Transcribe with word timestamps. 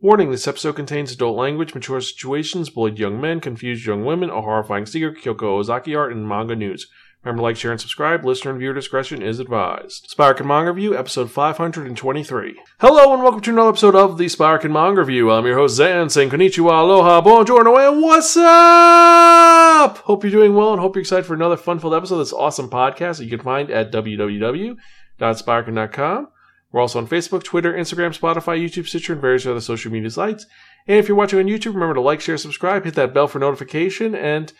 Warning 0.00 0.30
this 0.30 0.46
episode 0.46 0.76
contains 0.76 1.10
adult 1.10 1.36
language, 1.36 1.74
mature 1.74 2.00
situations, 2.00 2.70
bullied 2.70 3.00
young 3.00 3.20
men, 3.20 3.40
confused 3.40 3.84
young 3.84 4.04
women, 4.04 4.30
a 4.30 4.42
horrifying 4.42 4.86
secret, 4.86 5.16
Kyoko 5.16 5.60
Okazaki 5.60 5.98
art, 5.98 6.12
and 6.12 6.28
manga 6.28 6.54
news. 6.54 6.86
Remember 7.24 7.40
to 7.40 7.42
like, 7.42 7.56
share, 7.56 7.72
and 7.72 7.80
subscribe. 7.80 8.24
Listener 8.24 8.52
and 8.52 8.60
viewer 8.60 8.74
discretion 8.74 9.22
is 9.22 9.40
advised. 9.40 10.14
Spiraken 10.16 10.46
Manga 10.46 10.70
Review, 10.70 10.96
episode 10.96 11.32
523. 11.32 12.60
Hello 12.78 13.12
and 13.12 13.24
welcome 13.24 13.40
to 13.40 13.50
another 13.50 13.70
episode 13.70 13.96
of 13.96 14.18
the 14.18 14.26
Spiraken 14.26 14.70
Manga 14.70 15.00
Review. 15.00 15.32
I'm 15.32 15.44
your 15.44 15.56
host 15.56 15.80
Xan, 15.80 16.12
saying 16.12 16.30
konnichiwa, 16.30 16.80
aloha, 16.80 17.20
buongiorno, 17.20 17.90
and 17.90 18.00
what's 18.00 18.36
up? 18.36 19.98
Hope 19.98 20.22
you're 20.22 20.30
doing 20.30 20.54
well 20.54 20.70
and 20.70 20.80
hope 20.80 20.94
you're 20.94 21.00
excited 21.00 21.26
for 21.26 21.34
another 21.34 21.56
fun-filled 21.56 21.94
episode 21.94 22.14
of 22.14 22.20
this 22.20 22.32
awesome 22.32 22.70
podcast 22.70 23.18
that 23.18 23.24
you 23.24 23.30
can 23.30 23.40
find 23.40 23.68
at 23.68 23.90
www.spiraken.com. 23.90 26.28
We're 26.70 26.80
also 26.80 26.98
on 26.98 27.08
Facebook, 27.08 27.42
Twitter, 27.44 27.72
Instagram, 27.72 28.18
Spotify, 28.18 28.62
YouTube, 28.62 28.86
Stitcher, 28.86 29.14
and 29.14 29.22
various 29.22 29.46
other 29.46 29.60
social 29.60 29.90
media 29.90 30.10
sites. 30.10 30.46
And 30.86 30.98
if 30.98 31.08
you're 31.08 31.16
watching 31.16 31.38
on 31.38 31.46
YouTube, 31.46 31.74
remember 31.74 31.94
to 31.94 32.00
like, 32.00 32.20
share, 32.20 32.36
subscribe, 32.36 32.84
hit 32.84 32.94
that 32.94 33.14
bell 33.14 33.26
for 33.26 33.38
notification, 33.38 34.14
and 34.14 34.52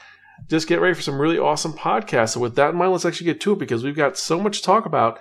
just 0.46 0.68
get 0.68 0.80
ready 0.80 0.94
for 0.94 1.02
some 1.02 1.20
really 1.20 1.38
awesome 1.38 1.72
podcasts. 1.72 2.30
So 2.30 2.40
with 2.40 2.54
that 2.56 2.70
in 2.70 2.76
mind, 2.76 2.92
let's 2.92 3.04
actually 3.04 3.26
get 3.26 3.40
to 3.42 3.52
it 3.52 3.58
because 3.58 3.84
we've 3.84 3.96
got 3.96 4.16
so 4.16 4.40
much 4.40 4.58
to 4.58 4.64
talk 4.64 4.86
about. 4.86 5.20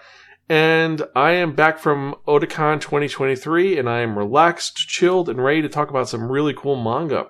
And 0.49 1.01
I 1.15 1.31
am 1.31 1.55
back 1.55 1.77
from 1.77 2.15
Otakon 2.25 2.79
2023 2.79 3.77
and 3.77 3.89
I 3.89 3.99
am 3.99 4.17
relaxed, 4.17 4.77
chilled, 4.77 5.27
and 5.27 5.43
ready 5.43 5.61
to 5.61 5.69
talk 5.69 5.89
about 5.89 6.07
some 6.07 6.31
really 6.31 6.53
cool 6.53 6.81
manga. 6.81 7.27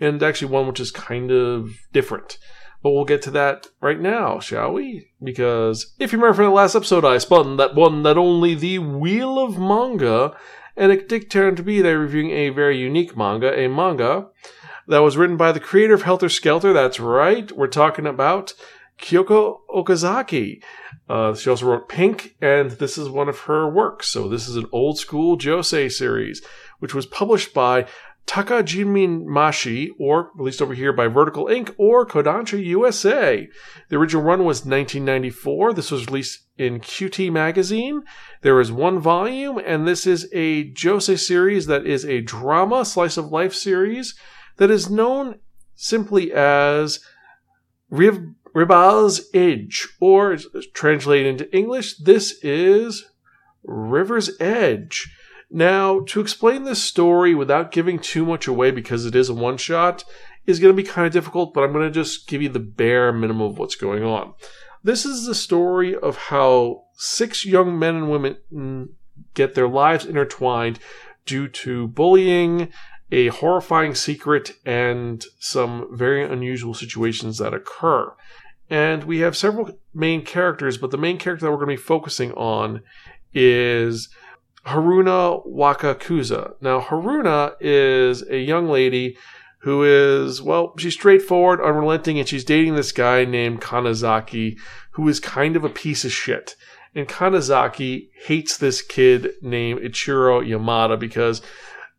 And 0.00 0.22
actually 0.22 0.50
one 0.50 0.66
which 0.66 0.80
is 0.80 0.90
kind 0.90 1.30
of 1.30 1.70
different. 1.92 2.38
But 2.86 2.92
we'll 2.92 3.04
get 3.04 3.22
to 3.22 3.32
that 3.32 3.66
right 3.80 3.98
now, 3.98 4.38
shall 4.38 4.72
we? 4.72 5.08
Because 5.20 5.92
if 5.98 6.12
you 6.12 6.18
remember 6.18 6.36
from 6.36 6.44
the 6.44 6.50
last 6.52 6.76
episode, 6.76 7.04
I 7.04 7.18
spun 7.18 7.56
that 7.56 7.74
one 7.74 8.04
that 8.04 8.16
only 8.16 8.54
the 8.54 8.78
Wheel 8.78 9.40
of 9.40 9.58
Manga, 9.58 10.36
and 10.76 10.92
it 10.92 11.08
did 11.08 11.28
turn 11.28 11.56
to 11.56 11.64
be 11.64 11.82
there 11.82 11.98
reviewing 11.98 12.30
a 12.30 12.50
very 12.50 12.78
unique 12.78 13.16
manga, 13.16 13.52
a 13.52 13.66
manga 13.66 14.28
that 14.86 15.00
was 15.00 15.16
written 15.16 15.36
by 15.36 15.50
the 15.50 15.58
creator 15.58 15.94
of 15.94 16.02
Helter 16.02 16.28
Skelter. 16.28 16.72
That's 16.72 17.00
right. 17.00 17.50
We're 17.50 17.66
talking 17.66 18.06
about 18.06 18.54
Kyoko 19.00 19.62
Okazaki. 19.68 20.62
Uh, 21.08 21.34
she 21.34 21.50
also 21.50 21.66
wrote 21.66 21.88
Pink, 21.88 22.36
and 22.40 22.70
this 22.70 22.96
is 22.96 23.08
one 23.08 23.28
of 23.28 23.40
her 23.40 23.68
works. 23.68 24.06
So 24.06 24.28
this 24.28 24.46
is 24.46 24.54
an 24.54 24.66
old 24.70 24.96
school 24.96 25.36
Josei 25.36 25.90
series, 25.90 26.40
which 26.78 26.94
was 26.94 27.06
published 27.06 27.52
by 27.52 27.86
Takarajimasha, 28.26 29.90
or 29.98 30.30
released 30.34 30.60
over 30.60 30.74
here 30.74 30.92
by 30.92 31.06
Vertical 31.06 31.46
Inc., 31.46 31.74
or 31.78 32.04
Kodansha 32.04 32.62
USA. 32.64 33.48
The 33.88 33.96
original 33.96 34.22
run 34.22 34.40
was 34.40 34.64
1994. 34.64 35.72
This 35.72 35.90
was 35.92 36.06
released 36.06 36.46
in 36.58 36.80
CUTiE 36.80 37.30
Magazine. 37.30 38.02
There 38.42 38.60
is 38.60 38.72
one 38.72 38.98
volume, 38.98 39.58
and 39.58 39.86
this 39.86 40.06
is 40.06 40.28
a 40.32 40.72
Josei 40.72 41.18
series 41.18 41.66
that 41.66 41.86
is 41.86 42.04
a 42.04 42.20
drama 42.20 42.84
slice 42.84 43.16
of 43.16 43.30
life 43.30 43.54
series 43.54 44.18
that 44.56 44.70
is 44.70 44.90
known 44.90 45.38
simply 45.76 46.32
as 46.32 47.00
Riv- 47.90 48.34
Ribal's 48.54 49.28
Edge, 49.34 49.86
or 50.00 50.36
translated 50.74 51.26
into 51.26 51.56
English, 51.56 51.98
this 51.98 52.42
is 52.42 53.04
River's 53.62 54.30
Edge. 54.40 55.14
Now, 55.50 56.00
to 56.00 56.20
explain 56.20 56.64
this 56.64 56.82
story 56.82 57.34
without 57.34 57.70
giving 57.70 57.98
too 57.98 58.26
much 58.26 58.46
away 58.46 58.70
because 58.70 59.06
it 59.06 59.14
is 59.14 59.28
a 59.28 59.34
one 59.34 59.56
shot 59.56 60.04
is 60.46 60.60
going 60.60 60.74
to 60.74 60.82
be 60.82 60.88
kind 60.88 61.06
of 61.06 61.12
difficult, 61.12 61.54
but 61.54 61.62
I'm 61.62 61.72
going 61.72 61.86
to 61.86 61.90
just 61.90 62.26
give 62.28 62.42
you 62.42 62.48
the 62.48 62.60
bare 62.60 63.12
minimum 63.12 63.42
of 63.42 63.58
what's 63.58 63.74
going 63.74 64.04
on. 64.04 64.34
This 64.82 65.04
is 65.04 65.26
the 65.26 65.34
story 65.34 65.96
of 65.96 66.16
how 66.16 66.84
six 66.94 67.44
young 67.44 67.78
men 67.78 67.96
and 67.96 68.10
women 68.10 68.36
mm, 68.52 68.88
get 69.34 69.54
their 69.54 69.68
lives 69.68 70.04
intertwined 70.04 70.78
due 71.24 71.48
to 71.48 71.88
bullying, 71.88 72.72
a 73.10 73.28
horrifying 73.28 73.94
secret, 73.94 74.52
and 74.64 75.24
some 75.38 75.88
very 75.92 76.24
unusual 76.24 76.74
situations 76.74 77.38
that 77.38 77.54
occur. 77.54 78.12
And 78.68 79.04
we 79.04 79.20
have 79.20 79.36
several 79.36 79.78
main 79.94 80.24
characters, 80.24 80.76
but 80.76 80.90
the 80.90 80.98
main 80.98 81.18
character 81.18 81.46
that 81.46 81.50
we're 81.50 81.64
going 81.64 81.76
to 81.76 81.82
be 81.82 81.86
focusing 81.86 82.32
on 82.32 82.82
is 83.32 84.08
Haruna 84.66 85.46
Wakakusa. 85.46 86.54
Now, 86.60 86.80
Haruna 86.80 87.54
is 87.60 88.28
a 88.28 88.38
young 88.38 88.68
lady 88.68 89.16
who 89.60 89.84
is, 89.84 90.42
well, 90.42 90.74
she's 90.78 90.94
straightforward, 90.94 91.60
unrelenting, 91.60 92.18
and 92.18 92.28
she's 92.28 92.44
dating 92.44 92.74
this 92.74 92.92
guy 92.92 93.24
named 93.24 93.60
Kanazaki, 93.60 94.58
who 94.92 95.08
is 95.08 95.20
kind 95.20 95.56
of 95.56 95.64
a 95.64 95.68
piece 95.68 96.04
of 96.04 96.12
shit. 96.12 96.56
And 96.94 97.08
Kanazaki 97.08 98.08
hates 98.24 98.56
this 98.56 98.82
kid 98.82 99.30
named 99.42 99.80
Ichiro 99.80 100.46
Yamada 100.46 100.98
because 100.98 101.42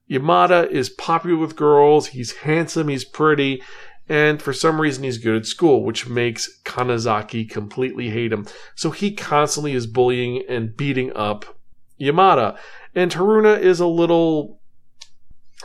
Yamada 0.09 0.69
is 0.69 0.89
popular 0.89 1.37
with 1.37 1.55
girls, 1.55 2.07
he's 2.07 2.37
handsome, 2.37 2.87
he's 2.87 3.05
pretty, 3.05 3.61
and 4.09 4.41
for 4.41 4.53
some 4.53 4.79
reason 4.79 5.03
he's 5.03 5.17
good 5.17 5.35
at 5.35 5.45
school, 5.45 5.83
which 5.83 6.07
makes 6.07 6.49
Kanazaki 6.63 7.49
completely 7.49 8.09
hate 8.09 8.31
him. 8.31 8.47
So 8.75 8.91
he 8.91 9.11
constantly 9.11 9.73
is 9.73 9.87
bullying 9.87 10.43
and 10.47 10.75
beating 10.75 11.11
up 11.15 11.56
Yamada. 11.99 12.57
And 12.95 13.11
Haruna 13.11 13.59
is 13.59 13.79
a 13.79 13.87
little 13.87 14.59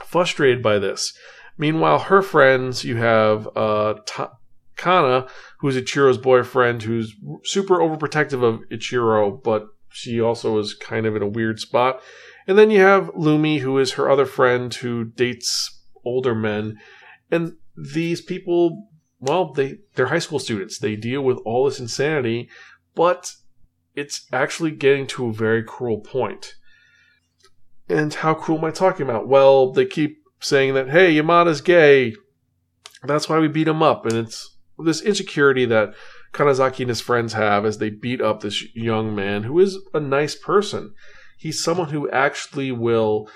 frustrated 0.04 0.62
by 0.62 0.78
this. 0.78 1.12
Meanwhile, 1.58 2.00
her 2.00 2.22
friends, 2.22 2.84
you 2.84 2.96
have 2.96 3.48
uh, 3.56 3.94
Ta- 4.06 4.36
Kana, 4.76 5.26
who's 5.58 5.76
Ichiro's 5.76 6.18
boyfriend, 6.18 6.82
who's 6.82 7.14
super 7.44 7.78
overprotective 7.78 8.42
of 8.42 8.60
Ichiro, 8.70 9.42
but 9.42 9.68
she 9.90 10.20
also 10.20 10.58
is 10.58 10.74
kind 10.74 11.06
of 11.06 11.14
in 11.14 11.22
a 11.22 11.28
weird 11.28 11.60
spot. 11.60 12.00
And 12.46 12.58
then 12.58 12.70
you 12.70 12.80
have 12.80 13.10
Lumi, 13.10 13.60
who 13.60 13.78
is 13.78 13.92
her 13.92 14.10
other 14.10 14.26
friend 14.26 14.72
who 14.72 15.04
dates 15.04 15.82
older 16.04 16.34
men. 16.34 16.78
And 17.30 17.56
these 17.76 18.20
people, 18.20 18.88
well, 19.20 19.52
they, 19.52 19.78
they're 19.94 20.06
high 20.06 20.18
school 20.18 20.38
students. 20.38 20.78
They 20.78 20.96
deal 20.96 21.22
with 21.22 21.38
all 21.44 21.66
this 21.66 21.78
insanity, 21.78 22.48
but 22.94 23.34
it's 23.94 24.26
actually 24.32 24.70
getting 24.70 25.06
to 25.08 25.26
a 25.26 25.32
very 25.32 25.62
cruel 25.62 26.00
point. 26.00 26.54
And 27.88 28.12
how 28.12 28.34
cruel 28.34 28.58
am 28.58 28.64
I 28.64 28.70
talking 28.70 29.08
about? 29.08 29.28
Well, 29.28 29.72
they 29.72 29.84
keep 29.84 30.18
saying 30.40 30.74
that, 30.74 30.90
hey, 30.90 31.14
Yamada's 31.14 31.60
gay. 31.60 32.14
That's 33.04 33.28
why 33.28 33.38
we 33.38 33.48
beat 33.48 33.68
him 33.68 33.82
up. 33.82 34.06
And 34.06 34.16
it's 34.16 34.56
this 34.78 35.02
insecurity 35.02 35.64
that 35.66 35.94
Kanazaki 36.32 36.80
and 36.80 36.88
his 36.88 37.00
friends 37.00 37.34
have 37.34 37.64
as 37.64 37.78
they 37.78 37.90
beat 37.90 38.20
up 38.20 38.40
this 38.40 38.64
young 38.74 39.14
man 39.14 39.42
who 39.42 39.58
is 39.60 39.78
a 39.92 40.00
nice 40.00 40.34
person. 40.34 40.94
He's 41.36 41.62
someone 41.62 41.90
who 41.90 42.08
actually 42.10 42.72
will 42.72 43.28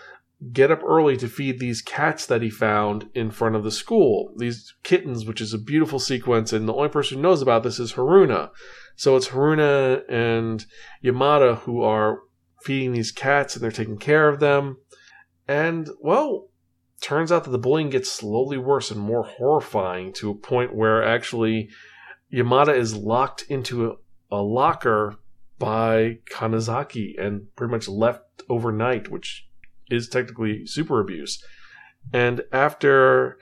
get 0.52 0.70
up 0.70 0.82
early 0.84 1.16
to 1.16 1.28
feed 1.28 1.58
these 1.58 1.80
cats 1.80 2.26
that 2.26 2.42
he 2.42 2.50
found 2.50 3.08
in 3.14 3.30
front 3.30 3.56
of 3.56 3.64
the 3.64 3.70
school. 3.70 4.34
These 4.36 4.74
kittens, 4.82 5.24
which 5.24 5.40
is 5.40 5.54
a 5.54 5.58
beautiful 5.58 5.98
sequence, 5.98 6.52
and 6.52 6.68
the 6.68 6.74
only 6.74 6.90
person 6.90 7.16
who 7.16 7.22
knows 7.22 7.40
about 7.40 7.62
this 7.62 7.78
is 7.78 7.94
Haruna. 7.94 8.50
So 8.96 9.16
it's 9.16 9.28
Haruna 9.28 10.02
and 10.08 10.64
Yamada 11.02 11.58
who 11.60 11.82
are 11.82 12.20
feeding 12.62 12.92
these 12.92 13.12
cats 13.12 13.54
and 13.54 13.62
they're 13.62 13.70
taking 13.70 13.98
care 13.98 14.28
of 14.28 14.40
them. 14.40 14.78
And, 15.48 15.88
well, 16.00 16.48
turns 17.00 17.30
out 17.30 17.44
that 17.44 17.50
the 17.50 17.58
bullying 17.58 17.90
gets 17.90 18.10
slowly 18.10 18.58
worse 18.58 18.90
and 18.90 19.00
more 19.00 19.22
horrifying 19.22 20.12
to 20.14 20.30
a 20.30 20.34
point 20.34 20.74
where 20.74 21.02
actually 21.02 21.70
Yamada 22.32 22.76
is 22.76 22.96
locked 22.96 23.42
into 23.48 23.86
a, 23.86 23.94
a 24.30 24.42
locker 24.42 25.16
by 25.58 26.18
Kanazaki 26.30 27.14
and 27.18 27.54
pretty 27.54 27.70
much 27.70 27.88
left 27.88 28.42
overnight, 28.48 29.08
which 29.10 29.45
is 29.90 30.08
technically 30.08 30.66
super 30.66 31.00
abuse. 31.00 31.42
And 32.12 32.42
after 32.52 33.38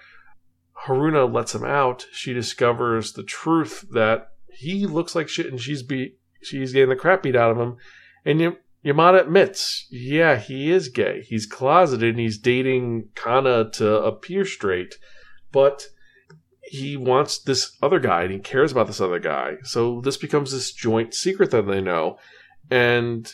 Haruna 0.86 1.32
lets 1.32 1.54
him 1.54 1.64
out, 1.64 2.06
she 2.12 2.32
discovers 2.32 3.12
the 3.12 3.22
truth 3.22 3.84
that 3.92 4.28
he 4.48 4.86
looks 4.86 5.14
like 5.14 5.28
shit 5.28 5.46
and 5.46 5.60
she's 5.60 5.82
be 5.82 6.16
she's 6.42 6.72
getting 6.72 6.90
the 6.90 6.96
crap 6.96 7.22
beat 7.22 7.36
out 7.36 7.50
of 7.50 7.58
him. 7.58 7.76
And 8.24 8.40
y- 8.40 8.56
Yamada 8.84 9.22
admits, 9.22 9.86
yeah, 9.90 10.36
he 10.36 10.70
is 10.70 10.88
gay. 10.88 11.22
He's 11.22 11.46
closeted 11.46 12.10
and 12.10 12.18
he's 12.18 12.38
dating 12.38 13.08
Kana 13.14 13.70
to 13.72 14.02
appear 14.02 14.44
straight, 14.44 14.96
but 15.52 15.86
he 16.62 16.96
wants 16.96 17.38
this 17.38 17.76
other 17.82 17.98
guy 17.98 18.24
and 18.24 18.32
he 18.32 18.38
cares 18.38 18.72
about 18.72 18.86
this 18.86 19.00
other 19.00 19.18
guy. 19.18 19.54
So 19.62 20.02
this 20.02 20.18
becomes 20.18 20.52
this 20.52 20.70
joint 20.70 21.14
secret 21.14 21.50
that 21.50 21.66
they 21.66 21.80
know. 21.80 22.18
And 22.70 23.32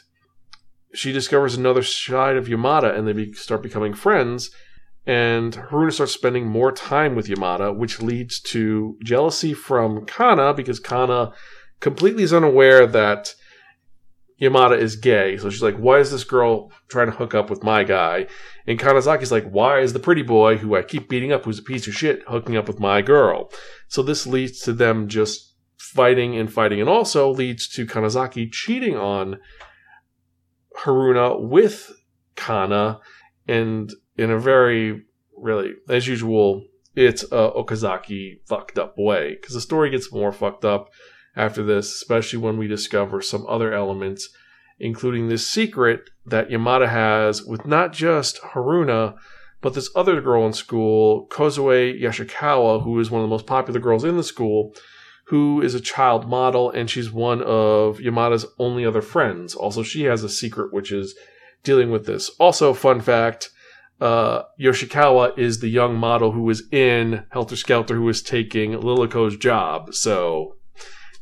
she 0.93 1.13
discovers 1.13 1.55
another 1.55 1.83
side 1.83 2.37
of 2.37 2.47
Yamada 2.47 2.97
and 2.97 3.07
they 3.07 3.13
be- 3.13 3.33
start 3.33 3.63
becoming 3.63 3.95
friends 3.95 4.51
and 5.07 5.55
Haruna 5.55 5.93
starts 5.93 6.13
spending 6.13 6.47
more 6.47 6.73
time 6.73 7.15
with 7.15 7.27
Yamada, 7.27 7.75
which 7.75 8.03
leads 8.03 8.39
to 8.41 8.97
jealousy 9.03 9.55
from 9.55 10.05
Kana 10.05 10.53
because 10.53 10.79
Kana 10.79 11.33
completely 11.81 12.23
is 12.23 12.33
unaware 12.33 12.87
that 12.87 13.35
Yamada 14.41 14.79
is 14.79 14.97
gay. 14.97 15.37
So 15.37 15.51
she's 15.51 15.63
like, 15.63 15.77
why 15.77 15.99
is 15.99 16.11
this 16.11 16.25
girl 16.25 16.71
trying 16.89 17.11
to 17.11 17.17
hook 17.17 17.35
up 17.35 17.51
with 17.51 17.63
my 17.63 17.83
guy? 17.83 18.27
And 18.67 18.79
Kanazaki's 18.79 19.33
like, 19.33 19.49
why 19.51 19.81
is 19.81 19.93
the 19.93 19.99
pretty 19.99 20.23
boy 20.23 20.59
who 20.59 20.77
I 20.77 20.83
keep 20.83 21.09
beating 21.09 21.33
up, 21.33 21.45
who's 21.45 21.59
a 21.59 21.63
piece 21.63 21.87
of 21.87 21.95
shit, 21.95 22.23
hooking 22.27 22.57
up 22.57 22.67
with 22.67 22.79
my 22.79 23.03
girl? 23.03 23.51
So 23.89 24.03
this 24.03 24.27
leads 24.27 24.61
to 24.61 24.73
them 24.73 25.09
just 25.09 25.55
fighting 25.79 26.37
and 26.37 26.53
fighting, 26.53 26.81
and 26.81 26.89
also 26.89 27.31
leads 27.31 27.69
to 27.69 27.87
Kanazaki 27.87 28.51
cheating 28.53 28.97
on 28.97 29.39
Haruna 30.83 31.41
with 31.41 31.93
Kana 32.37 33.01
and 33.47 33.93
in 34.17 34.31
a 34.31 34.39
very, 34.39 35.03
really, 35.37 35.73
as 35.89 36.07
usual, 36.07 36.65
it's 36.95 37.23
a 37.25 37.51
Okazaki 37.57 38.41
fucked 38.47 38.79
up 38.79 38.95
way. 38.99 39.37
Because 39.41 39.55
the 39.55 39.61
story 39.61 39.91
gets 39.91 40.13
more 40.13 40.33
fucked 40.33 40.65
up 40.65 40.91
after 41.37 41.63
this, 41.63 41.93
especially 41.93 42.39
when 42.39 42.59
we 42.59 42.67
discover 42.67 43.23
some 43.23 43.47
other 43.49 43.73
elements, 43.73 44.29
including 44.79 45.29
this 45.29 45.47
secret 45.47 46.11
that 46.27 46.49
Yamada 46.49 46.89
has 46.89 47.43
with 47.43 47.67
not 47.67 47.93
just 47.93 48.41
Haruna, 48.43 49.15
but 49.61 49.75
this 49.75 49.91
other 49.95 50.21
girl 50.21 50.47
in 50.47 50.53
school, 50.53 51.29
Kozue 51.31 52.01
Yoshikawa, 52.01 52.83
who 52.83 52.99
is 52.99 53.11
one 53.11 53.21
of 53.21 53.27
the 53.27 53.31
most 53.31 53.47
popular 53.47 53.79
girls 53.79 54.05
in 54.05 54.17
the 54.17 54.25
school, 54.25 54.75
who 55.31 55.63
is 55.63 55.77
a 55.77 55.81
child 55.81 56.29
model, 56.29 56.73
and 56.73 56.91
she's 56.91 57.13
one 57.13 57.41
of 57.43 57.99
Yamada's 57.99 58.45
only 58.59 58.85
other 58.85 59.01
friends. 59.01 59.55
Also, 59.55 59.81
she 59.81 60.03
has 60.03 60.25
a 60.25 60.29
secret 60.29 60.73
which 60.73 60.91
is 60.91 61.15
dealing 61.63 61.93
with 61.93 62.05
this. 62.05 62.31
Also, 62.41 62.75
fun 62.75 63.01
fact 63.01 63.51
uh, 64.01 64.43
Yoshikawa 64.61 65.39
is 65.39 65.61
the 65.61 65.69
young 65.69 65.95
model 65.95 66.33
who 66.33 66.43
was 66.43 66.65
in 66.73 67.25
Helter 67.31 67.55
Skelter 67.55 67.95
who 67.95 68.03
was 68.03 68.23
taking 68.23 68.73
Liliko's 68.73 69.37
job. 69.37 69.95
So, 69.95 70.57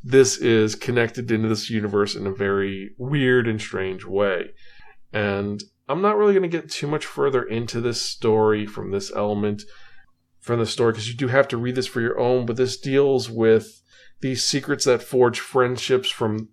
this 0.02 0.38
is 0.38 0.75
connected 0.75 1.31
into 1.31 1.49
this 1.49 1.69
universe 1.69 2.14
in 2.14 2.26
a 2.26 2.32
very 2.32 2.93
weird 2.96 3.46
and 3.46 3.61
strange 3.61 4.06
way. 4.06 4.52
And 5.12 5.62
I'm 5.87 6.00
not 6.00 6.16
really 6.16 6.32
going 6.32 6.49
to 6.49 6.56
get 6.61 6.70
too 6.70 6.87
much 6.87 7.04
further 7.04 7.43
into 7.43 7.82
this 7.82 8.00
story 8.00 8.64
from 8.64 8.90
this 8.90 9.12
element 9.14 9.64
from 10.40 10.61
the 10.61 10.66
story 10.66 10.93
because 10.93 11.08
you 11.08 11.14
do 11.14 11.28
have 11.28 11.49
to 11.49 11.58
read 11.58 11.75
this 11.75 11.87
for 11.87 12.00
your 12.00 12.19
own, 12.19 12.46
but 12.46 12.56
this 12.56 12.78
deals 12.78 13.28
with 13.28 13.82
these 14.20 14.44
secrets 14.44 14.85
that 14.85 15.03
forge 15.03 15.41
friendships 15.41 16.11
from 16.11 16.49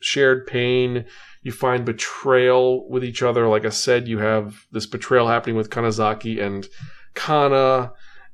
shared 0.00 0.46
pain. 0.46 1.04
You 1.42 1.52
find 1.52 1.84
betrayal 1.84 2.88
with 2.88 3.04
each 3.04 3.22
other. 3.22 3.46
Like 3.46 3.64
I 3.64 3.70
said, 3.70 4.08
you 4.08 4.18
have 4.18 4.66
this 4.72 4.86
betrayal 4.86 5.28
happening 5.28 5.56
with 5.56 5.70
Kanazaki 5.70 6.42
and 6.42 6.66
Kana. 7.14 7.92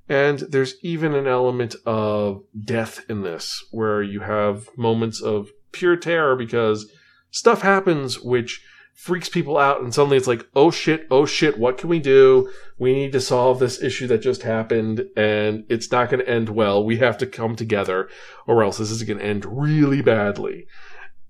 And 0.08 0.40
there's 0.40 0.74
even 0.82 1.14
an 1.14 1.26
element 1.26 1.76
of 1.86 2.42
death 2.64 3.04
in 3.08 3.22
this, 3.22 3.64
where 3.70 4.02
you 4.02 4.20
have 4.20 4.68
moments 4.76 5.20
of 5.20 5.50
pure 5.70 5.96
terror 5.96 6.36
because 6.36 6.90
stuff 7.30 7.62
happens 7.62 8.20
which 8.20 8.62
freaks 8.94 9.28
people 9.28 9.58
out 9.58 9.80
and 9.80 9.92
suddenly 9.92 10.16
it's 10.16 10.26
like 10.26 10.46
oh 10.54 10.70
shit 10.70 11.06
oh 11.10 11.26
shit 11.26 11.58
what 11.58 11.78
can 11.78 11.88
we 11.88 11.98
do? 11.98 12.50
We 12.78 12.92
need 12.92 13.12
to 13.12 13.20
solve 13.20 13.58
this 13.58 13.82
issue 13.82 14.06
that 14.08 14.18
just 14.18 14.42
happened 14.42 15.04
and 15.16 15.64
it's 15.68 15.90
not 15.90 16.10
going 16.10 16.24
to 16.24 16.30
end 16.30 16.48
well. 16.50 16.84
We 16.84 16.98
have 16.98 17.18
to 17.18 17.26
come 17.26 17.56
together 17.56 18.08
or 18.46 18.62
else 18.62 18.78
this 18.78 18.90
is 18.90 19.02
going 19.02 19.18
to 19.18 19.24
end 19.24 19.44
really 19.46 20.02
badly. 20.02 20.66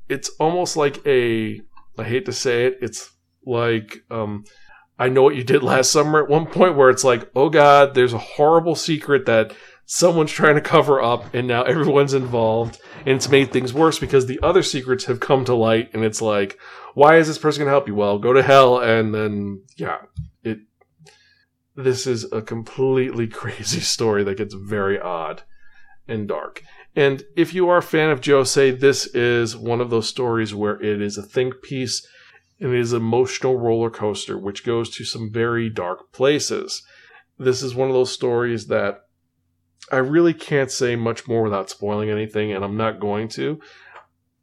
It's 0.08 0.30
almost 0.38 0.76
like 0.76 1.04
a 1.06 1.60
i 1.98 2.04
hate 2.04 2.24
to 2.24 2.32
say 2.32 2.66
it 2.66 2.78
it's 2.80 3.10
like 3.44 4.02
um 4.10 4.44
i 4.98 5.08
know 5.08 5.22
what 5.22 5.36
you 5.36 5.44
did 5.44 5.62
last 5.72 5.90
summer 5.90 6.22
at 6.22 6.30
one 6.30 6.46
point 6.46 6.76
where 6.76 6.90
it's 6.90 7.04
like 7.04 7.30
oh 7.34 7.48
god 7.48 7.94
there's 7.94 8.14
a 8.14 8.18
horrible 8.18 8.74
secret 8.74 9.26
that 9.26 9.54
someone's 9.94 10.32
trying 10.32 10.54
to 10.54 10.60
cover 10.62 11.02
up 11.02 11.34
and 11.34 11.46
now 11.46 11.62
everyone's 11.64 12.14
involved 12.14 12.80
and 13.00 13.16
it's 13.16 13.28
made 13.28 13.52
things 13.52 13.74
worse 13.74 13.98
because 13.98 14.24
the 14.24 14.40
other 14.42 14.62
secrets 14.62 15.04
have 15.04 15.20
come 15.20 15.44
to 15.44 15.54
light 15.54 15.90
and 15.92 16.02
it's 16.02 16.22
like 16.22 16.58
why 16.94 17.18
is 17.18 17.26
this 17.26 17.36
person 17.36 17.60
going 17.60 17.66
to 17.66 17.72
help 17.72 17.86
you? 17.86 17.94
Well 17.94 18.18
go 18.18 18.32
to 18.32 18.42
hell 18.42 18.78
and 18.78 19.14
then 19.14 19.62
yeah 19.76 19.98
it 20.42 20.60
this 21.76 22.06
is 22.06 22.24
a 22.32 22.40
completely 22.40 23.26
crazy 23.40 23.80
story 23.80 24.24
that 24.24 24.38
gets 24.38 24.54
very 24.54 24.98
odd 24.98 25.42
and 26.08 26.26
dark. 26.26 26.62
And 26.96 27.24
if 27.36 27.52
you 27.52 27.68
are 27.68 27.76
a 27.78 27.82
fan 27.82 28.08
of 28.08 28.22
josei 28.22 28.80
this 28.80 29.04
is 29.14 29.58
one 29.58 29.82
of 29.82 29.90
those 29.90 30.08
stories 30.08 30.54
where 30.54 30.80
it 30.80 31.02
is 31.02 31.18
a 31.18 31.22
think 31.22 31.60
piece 31.62 32.06
and 32.58 32.72
it 32.72 32.80
is 32.80 32.94
an 32.94 33.02
emotional 33.02 33.58
roller 33.58 33.90
coaster 33.90 34.38
which 34.38 34.64
goes 34.64 34.88
to 34.96 35.04
some 35.04 35.30
very 35.30 35.68
dark 35.68 36.12
places. 36.12 36.82
This 37.38 37.62
is 37.62 37.74
one 37.74 37.88
of 37.88 37.94
those 37.94 38.10
stories 38.10 38.68
that 38.68 39.02
I 39.90 39.96
really 39.96 40.34
can't 40.34 40.70
say 40.70 40.96
much 40.96 41.26
more 41.26 41.43
without 41.43 41.70
spoiling 41.70 42.11
anything, 42.11 42.52
and 42.52 42.64
I'm 42.64 42.76
not 42.76 43.00
going 43.00 43.29
to. 43.31 43.61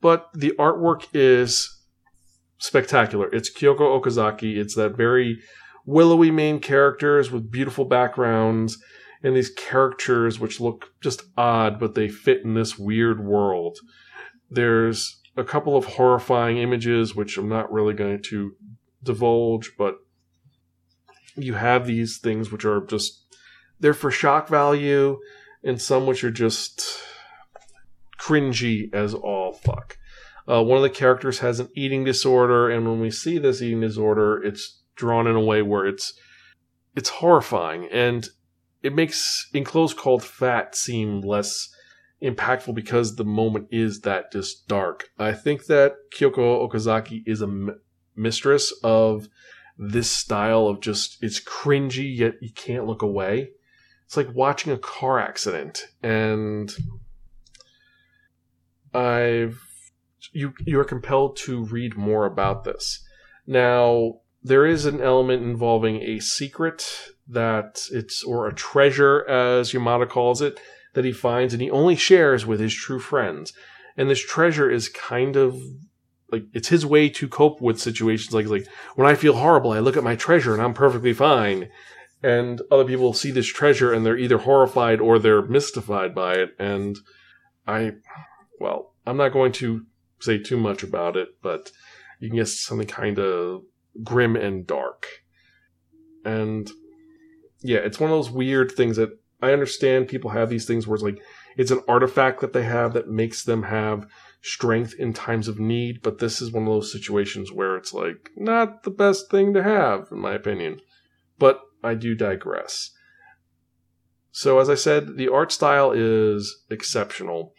But 0.02 0.30
the 0.34 0.54
artwork 0.60 1.08
is 1.14 1.80
spectacular. 2.58 3.30
It's 3.34 3.52
Kyoko 3.52 4.02
Okazaki. 4.02 4.58
It's 4.58 4.76
that 4.76 4.96
very 4.96 5.40
willowy 5.86 6.30
main 6.30 6.60
characters 6.60 7.32
with 7.32 7.52
beautiful 7.52 7.86
backgrounds 7.86 8.78
and 9.24 9.36
these 9.36 9.50
characters 9.50 10.40
which 10.40 10.60
look 10.60 10.92
just 11.02 11.24
odd, 11.36 11.80
but 11.80 11.96
they 11.96 12.08
fit 12.08 12.44
in 12.44 12.54
this 12.54 12.78
weird 12.78 13.20
world. 13.24 13.78
There's 14.50 15.22
a 15.36 15.44
couple 15.44 15.76
of 15.76 15.86
horrifying 15.86 16.58
images 16.58 17.16
which 17.16 17.38
I'm 17.38 17.50
not 17.50 17.72
really 17.72 17.94
going 17.94 18.22
to 18.24 18.52
divulge, 19.04 19.72
but 19.78 19.96
you 21.36 21.54
have 21.54 21.86
these 21.86 22.18
things 22.18 22.52
which 22.52 22.66
are 22.66 22.86
just 22.86 23.19
they're 23.80 23.94
for 23.94 24.12
shock 24.12 24.48
value, 24.48 25.20
and 25.64 25.82
some 25.82 26.06
which 26.06 26.24
are 26.24 26.32
just 26.32 27.00
cringy 28.20 28.94
as 28.94 29.14
all 29.14 29.54
fuck. 29.54 29.98
Uh, 30.48 30.64
one 30.64 30.78
of 30.78 30.84
the 30.84 30.90
characters 30.90 31.40
has 31.40 31.60
an 31.60 31.70
eating 31.76 32.04
disorder, 32.04 32.70
and 32.70 32.88
when 32.88 33.00
we 33.00 33.12
see 33.12 33.38
this 33.38 33.62
eating 33.62 33.82
disorder, 33.82 34.42
it's 34.44 34.82
drawn 34.96 35.28
in 35.28 35.36
a 35.36 35.44
way 35.44 35.62
where 35.62 35.86
it's 35.86 36.14
it's 36.96 37.10
horrifying, 37.10 37.88
and 37.92 38.30
it 38.82 38.94
makes 38.96 39.48
enclosed 39.54 39.98
called 39.98 40.24
fat 40.24 40.76
seem 40.76 41.22
less 41.22 41.70
impactful 42.22 42.74
because 42.76 43.16
the 43.16 43.24
moment 43.24 43.68
is 43.72 44.02
that 44.02 44.32
just 44.32 44.68
dark. 44.68 45.10
I 45.18 45.34
think 45.34 45.68
that 45.68 45.94
Kyoko 46.14 46.68
Okazaki 46.70 47.24
is 47.26 47.42
a 47.42 47.46
m- 47.46 47.80
mistress 48.16 48.74
of 48.84 49.30
this 49.78 50.12
style 50.12 50.68
of 50.68 50.82
just 50.82 51.18
it's 51.22 51.40
cringy 51.40 52.18
yet 52.18 52.34
you 52.42 52.52
can't 52.52 52.86
look 52.86 53.02
away 53.02 53.52
it's 54.10 54.18
like 54.18 54.34
watching 54.34 54.74
a 54.74 54.78
car 54.80 55.20
accident 55.20 55.86
and 56.02 56.76
I've 58.92 59.62
you 60.32 60.56
you 60.66 60.80
are 60.80 60.84
compelled 60.84 61.38
to 61.46 61.66
read 61.66 61.96
more 61.96 62.26
about 62.26 62.64
this. 62.64 63.06
Now, 63.46 64.22
there 64.42 64.66
is 64.66 64.88
an 64.88 65.00
element 65.00 65.44
involving 65.44 66.02
a 66.02 66.20
secret 66.22 67.12
that 67.28 67.84
it's 67.92 68.24
or 68.24 68.48
a 68.48 68.54
treasure 68.56 69.30
as 69.30 69.74
Yamada 69.74 70.10
calls 70.10 70.42
it 70.42 70.60
that 70.96 71.06
he 71.06 71.12
finds 71.12 71.54
and 71.54 71.62
he 71.62 71.70
only 71.70 71.96
shares 71.96 72.48
with 72.48 72.60
his 72.60 72.74
true 72.74 73.00
friends. 73.00 73.54
And 73.96 74.10
this 74.10 74.26
treasure 74.26 74.72
is 74.72 74.90
kind 74.90 75.36
of 75.36 75.62
like 76.32 76.46
it's 76.56 76.70
his 76.70 76.84
way 76.84 77.10
to 77.10 77.28
cope 77.28 77.62
with 77.62 77.80
situations 77.80 78.34
like 78.34 78.48
like 78.48 78.66
when 78.96 79.08
I 79.08 79.14
feel 79.14 79.36
horrible, 79.36 79.72
I 79.72 79.78
look 79.78 79.98
at 79.98 80.04
my 80.04 80.16
treasure 80.16 80.54
and 80.54 80.64
I'm 80.64 80.74
perfectly 80.74 81.14
fine 81.14 81.70
and 82.22 82.62
other 82.70 82.86
people 82.86 83.14
see 83.14 83.32
this 83.32 83.48
treasure 83.48 83.94
and 83.94 84.06
they're 84.06 84.18
either 84.18 84.40
horrified 84.40 85.00
or 85.00 85.20
they're 85.20 85.42
mystified 85.42 86.14
by 86.14 86.36
it. 86.36 86.50
And 86.60 86.98
I, 87.68 87.94
well, 88.60 88.94
I'm 89.06 89.18
not 89.18 89.34
going 89.34 89.52
to 89.54 89.86
say 90.20 90.38
too 90.38 90.58
much 90.58 90.84
about 90.84 91.16
it, 91.16 91.30
but 91.42 91.72
you 92.20 92.30
can 92.30 92.38
guess 92.38 92.60
something 92.60 92.88
kind 92.88 93.20
of 93.20 93.64
grim 94.04 94.36
and 94.36 94.68
dark. 94.68 95.06
And 96.26 96.70
yeah, 97.62 97.80
it's 97.80 98.00
one 98.00 98.10
of 98.10 98.18
those 98.18 98.30
weird 98.30 98.72
things 98.72 98.98
that 98.98 99.18
I 99.42 99.54
understand 99.54 100.10
people 100.10 100.32
have 100.32 100.50
these 100.50 100.66
things 100.66 100.86
where 100.86 100.96
it's 100.96 101.04
like 101.04 101.22
it's 101.56 101.72
an 101.72 101.82
artifact 101.88 102.42
that 102.42 102.54
they 102.54 102.64
have 102.64 102.94
that 102.94 103.08
makes 103.08 103.44
them 103.44 103.64
have 103.64 104.06
strength 104.42 104.94
in 104.98 105.14
times 105.14 105.48
of 105.48 105.60
need, 105.60 106.02
but 106.02 106.20
this 106.20 106.42
is 106.42 106.52
one 106.52 106.64
of 106.64 106.70
those 106.70 106.92
situations 106.92 107.52
where 107.52 107.76
it's 107.76 107.94
like 107.94 108.30
not 108.36 108.84
the 108.84 108.92
best 108.92 109.30
thing 109.32 109.54
to 109.54 109.64
have, 109.64 110.08
in 110.12 110.20
my 110.20 110.34
opinion. 110.34 110.80
But 111.38 111.62
I 111.84 111.94
do 111.94 112.16
digress. 112.16 112.92
So, 114.32 114.60
as 114.60 114.70
I 114.70 114.76
said, 114.76 115.18
the 115.18 115.30
art 115.30 115.52
style 115.52 115.92
is 115.92 116.64
exceptional. 116.70 117.54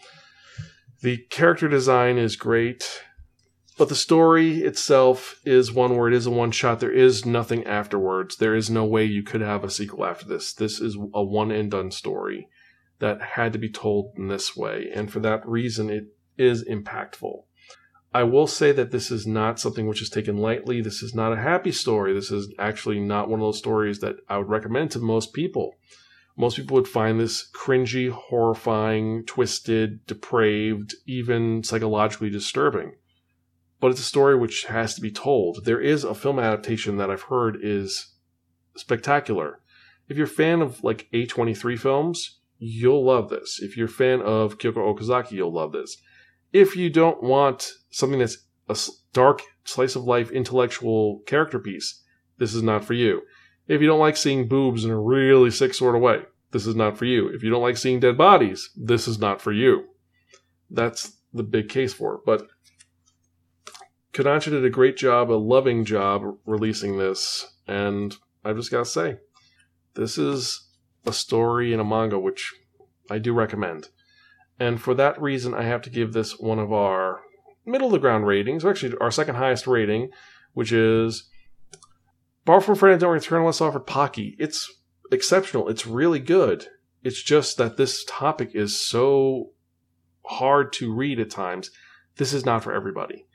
The 1.03 1.19
character 1.31 1.69
design 1.69 2.19
is 2.19 2.37
great, 2.37 3.03
but 3.79 3.89
the 3.89 3.95
story 3.95 4.59
itself 4.59 5.41
is 5.45 5.73
one 5.73 5.97
where 5.97 6.09
it 6.09 6.15
is 6.15 6.27
a 6.27 6.31
one 6.31 6.51
shot. 6.51 6.81
There 6.81 6.93
is 6.93 7.25
nothing 7.25 7.67
afterwards. 7.67 8.37
There 8.37 8.55
is 8.55 8.71
no 8.71 8.85
way 8.85 9.05
you 9.05 9.23
could 9.23 9.41
have 9.41 9.65
a 9.65 9.71
sequel 9.71 10.05
after 10.05 10.27
this. 10.27 10.53
This 10.53 10.81
is 10.81 10.97
a 11.15 11.25
one 11.25 11.51
and 11.51 11.71
done 11.71 11.91
story 11.91 12.49
that 12.99 13.23
had 13.23 13.53
to 13.55 13.59
be 13.59 13.71
told 13.71 14.13
in 14.17 14.29
this 14.29 14.55
way, 14.55 14.91
and 14.95 15.11
for 15.11 15.21
that 15.21 15.47
reason, 15.47 15.89
it 15.91 16.05
is 16.37 16.67
impactful. 16.69 17.45
I 18.13 18.25
will 18.25 18.49
say 18.49 18.73
that 18.73 18.91
this 18.91 19.11
is 19.11 19.27
not 19.27 19.61
something 19.61 19.87
which 19.87 20.03
is 20.03 20.11
taken 20.11 20.37
lightly. 20.37 20.81
This 20.81 21.03
is 21.03 21.15
not 21.15 21.33
a 21.33 21.41
happy 21.41 21.71
story. 21.71 22.13
This 22.13 22.33
is 22.33 22.53
actually 22.59 22.99
not 22.99 23.29
one 23.29 23.41
of 23.41 23.47
those 23.47 23.59
stories 23.59 24.01
that 24.01 24.17
I 24.29 24.39
would 24.39 24.49
recommend 24.49 24.91
to 24.93 24.99
most 24.99 25.33
people. 25.33 25.77
Most 26.37 26.57
people 26.57 26.75
would 26.75 26.89
find 26.89 27.21
this 27.21 27.49
cringy, 27.55 28.11
horrifying, 28.11 29.25
twisted, 29.27 30.05
depraved, 30.07 30.95
even 31.07 31.63
psychologically 31.63 32.31
disturbing. 32.31 32.95
But 33.79 33.93
it's 33.93 34.01
a 34.01 34.05
story 34.05 34.37
which 34.37 34.65
has 34.65 34.95
to 34.95 35.01
be 35.01 35.13
told. 35.13 35.65
There 35.65 35.81
is 35.81 36.03
a 36.03 36.15
film 36.15 36.39
adaptation 36.39 36.97
that 36.97 37.11
I've 37.11 37.23
heard 37.23 37.59
is 37.63 38.15
spectacular. 38.77 39.61
If 40.09 40.17
you're 40.17 40.27
a 40.27 40.29
fan 40.29 40.63
of 40.63 40.83
like 40.83 41.09
A23 41.15 41.79
films, 41.79 42.41
you'll 42.59 43.05
love 43.05 43.29
this. 43.29 43.61
If 43.63 43.77
you're 43.77 43.87
a 43.87 43.89
fan 43.89 44.21
of 44.21 44.59
Kyoko 44.59 44.99
Okazaki, 44.99 45.33
you'll 45.33 45.53
love 45.53 45.73
this 45.73 45.97
if 46.53 46.77
you 46.77 46.91
don't 46.91 47.23
want 47.23 47.73
something 47.91 48.19
that's 48.19 48.39
a 48.69 48.77
dark 49.13 49.43
slice 49.65 49.97
of 49.97 50.05
life 50.05 50.31
intellectual 50.31 51.21
character 51.27 51.59
piece, 51.59 52.03
this 52.39 52.55
is 52.55 52.63
not 52.63 52.85
for 52.85 52.95
you. 52.95 53.23
If 53.69 53.81
you 53.81 53.87
don't 53.87 54.01
like 54.01 54.17
seeing 54.17 54.49
boobs 54.49 54.85
in 54.85 54.91
a 54.91 55.01
really 55.01 55.51
sick 55.51 55.75
sort 55.75 55.95
of 55.95 56.01
way, 56.01 56.23
this 56.51 56.67
is 56.67 56.75
not 56.75 56.99
for 56.99 57.05
you. 57.05 57.29
If 57.29 57.43
you 57.43 57.51
don't 57.51 57.63
like 57.63 57.77
seeing 57.77 58.01
dead 58.01 58.19
bodies, 58.19 58.71
this 58.77 59.07
is 59.07 59.19
not 59.19 59.41
for 59.41 59.53
you. 59.53 59.87
That's 60.71 61.17
the 61.33 61.43
big 61.43 61.69
case 61.69 61.93
for 61.93 62.15
it. 62.15 62.21
But 62.27 62.49
Kodansha 64.13 64.51
did 64.51 64.65
a 64.65 64.71
great 64.71 64.97
job, 64.97 65.31
a 65.31 65.35
loving 65.35 65.85
job 65.85 66.23
releasing 66.45 66.99
this, 66.99 67.47
and 67.69 68.17
I've 68.45 68.57
just 68.57 68.71
got 68.71 68.79
to 68.79 68.91
say, 68.91 69.17
this 69.95 70.19
is 70.19 70.69
a 71.07 71.13
story 71.13 71.73
in 71.73 71.81
a 71.81 71.85
manga 71.85 72.19
which 72.19 72.53
I 73.09 73.19
do 73.19 73.33
recommend. 73.33 73.89
And 74.59 74.81
for 74.81 74.95
that 74.95 75.21
reason, 75.21 75.55
I 75.55 75.63
have 75.63 75.83
to 75.83 75.91
give 75.91 76.13
this 76.13 76.39
one 76.39 76.59
of 76.59 76.73
our 76.73 77.21
middle 77.65 77.89
of 77.89 77.93
the 77.93 77.99
ground 77.99 78.27
ratings, 78.27 78.65
actually 78.65 78.97
our 79.01 79.11
second 79.11 79.37
highest 79.37 79.67
rating, 79.67 80.11
which 80.53 80.73
is 80.73 81.29
Bar 82.45 82.61
from 82.61 82.75
Friend 82.75 82.99
Don't 82.99 83.13
Return 83.13 83.41
Unless 83.41 83.61
Offered 83.61 83.87
Pocky. 83.87 84.37
It's 84.39 84.73
exceptional. 85.13 85.69
It's 85.69 85.87
really 85.87 86.19
good. 86.19 86.67
It's 87.03 87.23
just 87.23 87.57
that 87.59 87.77
this 87.77 88.05
topic 88.05 88.51
is 88.55 88.79
so 88.79 89.51
hard 90.25 90.73
to 90.75 90.93
read 90.93 91.21
at 91.21 91.31
times. 91.31 91.71
This 92.17 92.33
is 92.33 92.45
not 92.45 92.63
for 92.63 92.73
everybody. 92.73 93.27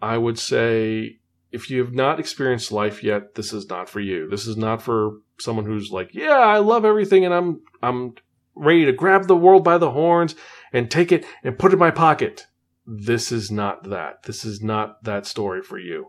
I 0.00 0.18
would 0.18 0.38
say 0.38 1.20
if 1.52 1.70
you 1.70 1.78
have 1.80 1.94
not 1.94 2.20
experienced 2.20 2.72
life 2.72 3.02
yet, 3.02 3.34
this 3.34 3.52
is 3.52 3.68
not 3.68 3.88
for 3.88 4.00
you. 4.00 4.28
This 4.28 4.46
is 4.46 4.56
not 4.56 4.82
for 4.82 5.20
someone 5.38 5.64
who's 5.64 5.90
like, 5.90 6.10
yeah, 6.12 6.38
I 6.38 6.58
love 6.58 6.84
everything 6.84 7.24
and 7.24 7.32
I'm 7.32 7.60
I'm 7.82 8.14
ready 8.54 8.84
to 8.86 8.92
grab 8.92 9.26
the 9.26 9.36
world 9.36 9.64
by 9.64 9.78
the 9.78 9.90
horns 9.90 10.34
and 10.72 10.90
take 10.90 11.12
it 11.12 11.24
and 11.42 11.58
put 11.58 11.72
it 11.72 11.74
in 11.74 11.78
my 11.78 11.90
pocket. 11.90 12.46
This 12.86 13.32
is 13.32 13.50
not 13.50 13.90
that. 13.90 14.22
This 14.24 14.44
is 14.44 14.62
not 14.62 15.02
that 15.04 15.26
story 15.26 15.62
for 15.62 15.78
you. 15.78 16.06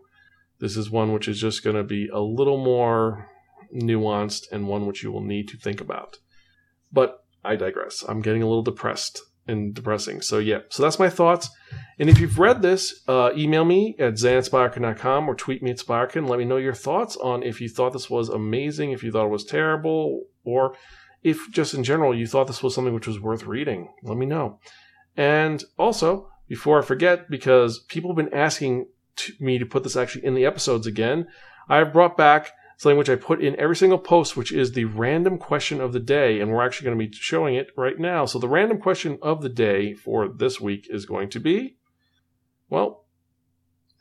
This 0.60 0.76
is 0.76 0.90
one 0.90 1.12
which 1.12 1.28
is 1.28 1.40
just 1.40 1.64
going 1.64 1.76
to 1.76 1.84
be 1.84 2.08
a 2.08 2.20
little 2.20 2.62
more 2.62 3.28
nuanced 3.74 4.44
and 4.50 4.68
one 4.68 4.86
which 4.86 5.02
you 5.02 5.12
will 5.12 5.22
need 5.22 5.48
to 5.48 5.56
think 5.56 5.80
about. 5.80 6.16
But 6.92 7.24
I 7.44 7.56
digress. 7.56 8.04
I'm 8.06 8.22
getting 8.22 8.42
a 8.42 8.46
little 8.46 8.62
depressed 8.62 9.20
and 9.46 9.74
depressing. 9.74 10.20
So 10.20 10.38
yeah, 10.38 10.60
so 10.68 10.82
that's 10.82 10.98
my 10.98 11.08
thoughts. 11.08 11.48
And 11.98 12.08
if 12.08 12.20
you've 12.20 12.38
read 12.38 12.62
this, 12.62 13.02
uh, 13.08 13.30
email 13.36 13.64
me 13.64 13.96
at 13.98 14.14
xanspiraken.com 14.14 15.28
or 15.28 15.34
tweet 15.34 15.62
me 15.62 15.70
at 15.70 15.78
Spiraken. 15.78 16.28
Let 16.28 16.38
me 16.38 16.44
know 16.44 16.58
your 16.58 16.74
thoughts 16.74 17.16
on 17.16 17.42
if 17.42 17.60
you 17.60 17.68
thought 17.68 17.92
this 17.92 18.10
was 18.10 18.28
amazing, 18.28 18.92
if 18.92 19.02
you 19.02 19.10
thought 19.10 19.26
it 19.26 19.30
was 19.30 19.44
terrible, 19.44 20.24
or 20.44 20.74
if 21.22 21.50
just 21.50 21.74
in 21.74 21.82
general 21.82 22.14
you 22.14 22.26
thought 22.26 22.46
this 22.46 22.62
was 22.62 22.74
something 22.74 22.94
which 22.94 23.08
was 23.08 23.20
worth 23.20 23.44
reading. 23.44 23.88
Let 24.02 24.18
me 24.18 24.26
know. 24.26 24.60
And 25.16 25.64
also, 25.78 26.28
before 26.48 26.78
I 26.78 26.84
forget, 26.84 27.30
because 27.30 27.80
people 27.80 28.10
have 28.10 28.16
been 28.16 28.34
asking 28.34 28.88
to 29.16 29.32
me 29.40 29.58
to 29.58 29.66
put 29.66 29.82
this 29.82 29.96
actually 29.96 30.24
in 30.24 30.34
the 30.34 30.46
episodes 30.46 30.86
again, 30.86 31.26
I 31.68 31.78
have 31.78 31.92
brought 31.92 32.16
back 32.16 32.52
something 32.78 32.96
which 32.96 33.10
I 33.10 33.16
put 33.16 33.42
in 33.42 33.58
every 33.58 33.76
single 33.76 33.98
post, 33.98 34.36
which 34.36 34.52
is 34.52 34.72
the 34.72 34.84
random 34.84 35.36
question 35.38 35.80
of 35.80 35.92
the 35.92 36.00
day. 36.00 36.40
And 36.40 36.50
we're 36.50 36.64
actually 36.64 36.86
going 36.86 36.98
to 36.98 37.06
be 37.06 37.12
showing 37.12 37.56
it 37.56 37.70
right 37.76 37.98
now. 37.98 38.24
So 38.24 38.38
the 38.38 38.48
random 38.48 38.80
question 38.80 39.18
of 39.20 39.42
the 39.42 39.48
day 39.48 39.94
for 39.94 40.28
this 40.28 40.60
week 40.60 40.86
is 40.88 41.04
going 41.04 41.28
to 41.30 41.40
be 41.40 41.76
well, 42.70 43.06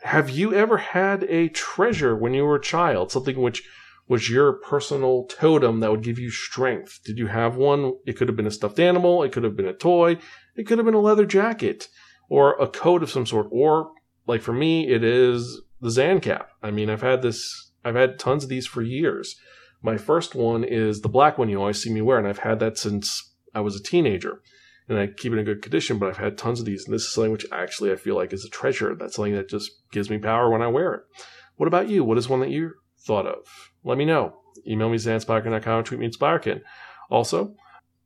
have 0.01 0.29
you 0.29 0.53
ever 0.53 0.77
had 0.77 1.23
a 1.23 1.49
treasure 1.49 2.15
when 2.15 2.33
you 2.33 2.43
were 2.43 2.55
a 2.55 2.61
child? 2.61 3.11
Something 3.11 3.41
which 3.41 3.63
was 4.07 4.29
your 4.29 4.53
personal 4.53 5.25
totem 5.25 5.79
that 5.79 5.91
would 5.91 6.03
give 6.03 6.19
you 6.19 6.29
strength? 6.29 6.99
Did 7.03 7.17
you 7.17 7.27
have 7.27 7.55
one? 7.55 7.93
It 8.05 8.17
could 8.17 8.27
have 8.27 8.37
been 8.37 8.47
a 8.47 8.51
stuffed 8.51 8.79
animal, 8.79 9.23
it 9.23 9.31
could 9.31 9.43
have 9.43 9.55
been 9.55 9.67
a 9.67 9.73
toy, 9.73 10.17
it 10.55 10.67
could 10.67 10.77
have 10.77 10.85
been 10.85 10.93
a 10.93 10.99
leather 10.99 11.25
jacket, 11.25 11.89
or 12.29 12.59
a 12.59 12.67
coat 12.67 13.03
of 13.03 13.11
some 13.11 13.25
sort, 13.25 13.47
or 13.51 13.91
like 14.25 14.41
for 14.41 14.53
me, 14.53 14.87
it 14.87 15.03
is 15.03 15.61
the 15.81 15.89
Xan 15.89 16.21
cap. 16.21 16.49
I 16.61 16.71
mean, 16.71 16.89
I've 16.89 17.01
had 17.01 17.21
this 17.21 17.71
I've 17.83 17.95
had 17.95 18.19
tons 18.19 18.43
of 18.43 18.49
these 18.49 18.67
for 18.67 18.81
years. 18.81 19.35
My 19.81 19.97
first 19.97 20.35
one 20.35 20.63
is 20.63 21.01
the 21.01 21.09
black 21.09 21.37
one 21.37 21.49
you 21.49 21.59
always 21.59 21.81
see 21.81 21.91
me 21.91 22.01
wear, 22.01 22.17
and 22.17 22.27
I've 22.27 22.39
had 22.39 22.59
that 22.59 22.77
since 22.77 23.33
I 23.53 23.61
was 23.61 23.75
a 23.75 23.83
teenager. 23.83 24.41
And 24.89 24.97
I 24.97 25.07
keep 25.07 25.33
it 25.33 25.37
in 25.37 25.45
good 25.45 25.61
condition, 25.61 25.99
but 25.99 26.07
I've 26.07 26.17
had 26.17 26.37
tons 26.37 26.59
of 26.59 26.65
these. 26.65 26.85
And 26.85 26.93
this 26.93 27.03
is 27.03 27.13
something 27.13 27.31
which 27.31 27.45
actually 27.51 27.91
I 27.91 27.97
feel 27.97 28.15
like 28.15 28.31
is 28.31 28.45
a 28.45 28.49
treasure. 28.49 28.95
That's 28.95 29.15
something 29.15 29.35
that 29.35 29.49
just 29.49 29.71
gives 29.91 30.09
me 30.09 30.17
power 30.17 30.49
when 30.49 30.61
I 30.61 30.67
wear 30.67 30.93
it. 30.93 31.01
What 31.57 31.67
about 31.67 31.89
you? 31.89 32.05
What 32.05 32.17
is 32.17 32.29
one 32.29 32.39
that 32.39 32.51
you 32.51 32.71
thought 32.99 33.25
of? 33.25 33.71
Let 33.83 33.97
me 33.97 34.05
know. 34.05 34.39
Email 34.65 34.89
me 34.89 34.97
xanspiraken.com, 34.97 35.83
tweet 35.83 35.99
me 35.99 36.09
Spiraken. 36.09 36.61
Also, 37.09 37.55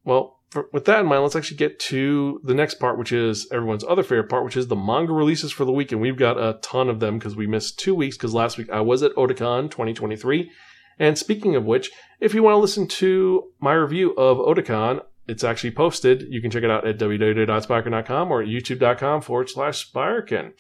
well, 0.04 0.41
for, 0.52 0.68
with 0.74 0.86
that 0.86 1.00
in 1.00 1.06
mind, 1.06 1.24
let's 1.24 1.36
actually 1.36 1.58
get 1.58 1.80
to 1.80 2.42
the 2.44 2.54
next 2.54 2.76
part, 2.76 3.00
which 3.00 3.14
is 3.14 3.48
everyone's 3.52 3.86
other 3.86 4.04
favorite 4.04 4.30
part, 4.30 4.44
which 4.44 4.58
is 4.58 4.68
the 4.68 4.76
manga 4.76 5.14
releases 5.14 5.52
for 5.52 5.64
the 5.64 5.72
week. 5.72 5.94
And 5.94 6.02
we've 6.02 6.18
got 6.18 6.38
a 6.38 6.60
ton 6.62 6.90
of 6.90 7.00
them 7.00 7.18
because 7.18 7.38
we 7.38 7.48
missed 7.48 7.80
two 7.80 7.96
weeks 7.96 8.18
because 8.18 8.34
last 8.34 8.58
week 8.58 8.70
I 8.70 8.82
was 8.82 9.02
at 9.02 9.16
Otakon 9.16 9.72
2023. 9.72 10.52
And 11.00 11.18
speaking 11.18 11.56
of 11.56 11.64
which, 11.64 11.90
if 12.20 12.34
you 12.34 12.44
want 12.44 12.56
to 12.56 12.60
listen 12.60 12.86
to 12.88 13.52
my 13.60 13.74
review 13.74 14.14
of 14.16 14.38
Otakon, 14.38 15.02
it's 15.26 15.46
actually 15.46 15.72
posted. 15.72 16.24
You 16.30 16.42
can 16.42 16.52
check 16.52 16.64
it 16.64 16.70
out 16.70 16.86
at 16.86 17.00
www.spiraken.com 17.00 18.32
or 18.32 18.44
youtube.com 18.44 19.22
forward 19.22 19.50
slash 19.50 19.90
Spiraken. 19.90 20.52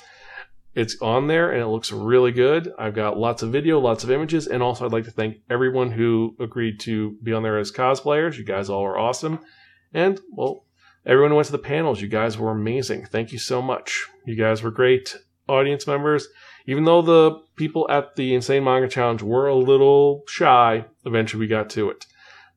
It's 0.74 0.96
on 1.02 1.28
there 1.28 1.52
and 1.52 1.62
it 1.62 1.68
looks 1.68 1.92
really 1.92 2.32
good. 2.32 2.72
I've 2.80 2.96
got 2.96 3.18
lots 3.18 3.44
of 3.44 3.52
video, 3.52 3.78
lots 3.80 4.06
of 4.06 4.12
images, 4.12 4.48
and 4.48 4.64
also 4.64 4.86
I'd 4.86 4.94
like 4.94 5.04
to 5.04 5.12
thank 5.12 5.40
everyone 5.50 5.92
who 5.92 6.38
agreed 6.40 6.80
to 6.82 7.18
be 7.22 7.34
on 7.34 7.44
there 7.44 7.58
as 7.58 7.74
cosplayers. 7.74 8.38
You 8.38 8.46
guys 8.46 8.70
all 8.70 8.86
are 8.86 8.98
awesome. 8.98 9.40
And, 9.94 10.20
well, 10.32 10.66
everyone 11.06 11.36
went 11.36 11.48
to 11.48 11.52
the 11.52 11.58
panels, 11.58 12.02
you 12.02 12.08
guys 12.08 12.38
were 12.38 12.52
amazing. 12.52 13.06
Thank 13.06 13.32
you 13.32 13.40
so 13.40 13.62
much. 13.62 14.08
You 14.26 14.36
guys 14.36 14.64
were 14.64 14.72
great 14.72 15.18
audience 15.48 15.88
members. 15.88 16.28
Even 16.68 16.84
though 16.84 17.02
the 17.02 17.40
people 17.56 17.90
at 17.90 18.16
the 18.16 18.34
Insane 18.34 18.64
Manga 18.64 18.88
Challenge 18.88 19.24
were 19.24 19.48
a 19.48 19.56
little 19.56 20.24
shy, 20.28 20.86
eventually 21.06 21.40
we 21.40 21.48
got 21.48 21.70
to 21.72 21.90
it. 21.90 22.06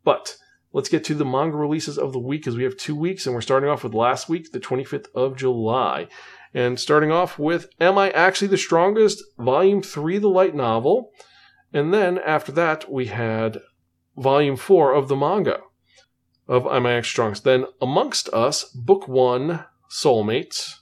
But 0.04 0.36
let's 0.72 0.88
get 0.88 1.04
to 1.04 1.14
the 1.14 1.24
manga 1.24 1.56
releases 1.56 1.98
of 1.98 2.12
the 2.12 2.18
week 2.18 2.42
because 2.42 2.56
we 2.56 2.64
have 2.64 2.76
two 2.76 2.94
weeks 2.94 3.26
and 3.26 3.34
we're 3.34 3.40
starting 3.40 3.70
off 3.70 3.84
with 3.84 3.94
last 3.94 4.28
week, 4.28 4.52
the 4.52 4.60
25th 4.60 5.06
of 5.14 5.36
July. 5.36 6.08
And 6.52 6.78
starting 6.78 7.10
off 7.10 7.38
with 7.38 7.68
Am 7.80 7.98
I 7.98 8.10
Actually 8.10 8.48
the 8.48 8.58
Strongest? 8.58 9.22
Volume 9.38 9.82
3, 9.82 10.18
the 10.18 10.28
light 10.28 10.54
novel. 10.54 11.10
And 11.72 11.92
then 11.92 12.18
after 12.18 12.52
that, 12.52 12.92
we 12.92 13.06
had 13.06 13.58
Volume 14.16 14.56
4 14.56 14.94
of 14.94 15.08
the 15.08 15.16
manga 15.16 15.60
of 16.46 16.66
Am 16.66 16.86
I 16.86 16.94
Actually 16.94 17.34
Then 17.42 17.64
Amongst 17.80 18.28
Us, 18.30 18.64
Book 18.64 19.08
1, 19.08 19.64
Soulmates. 19.90 20.80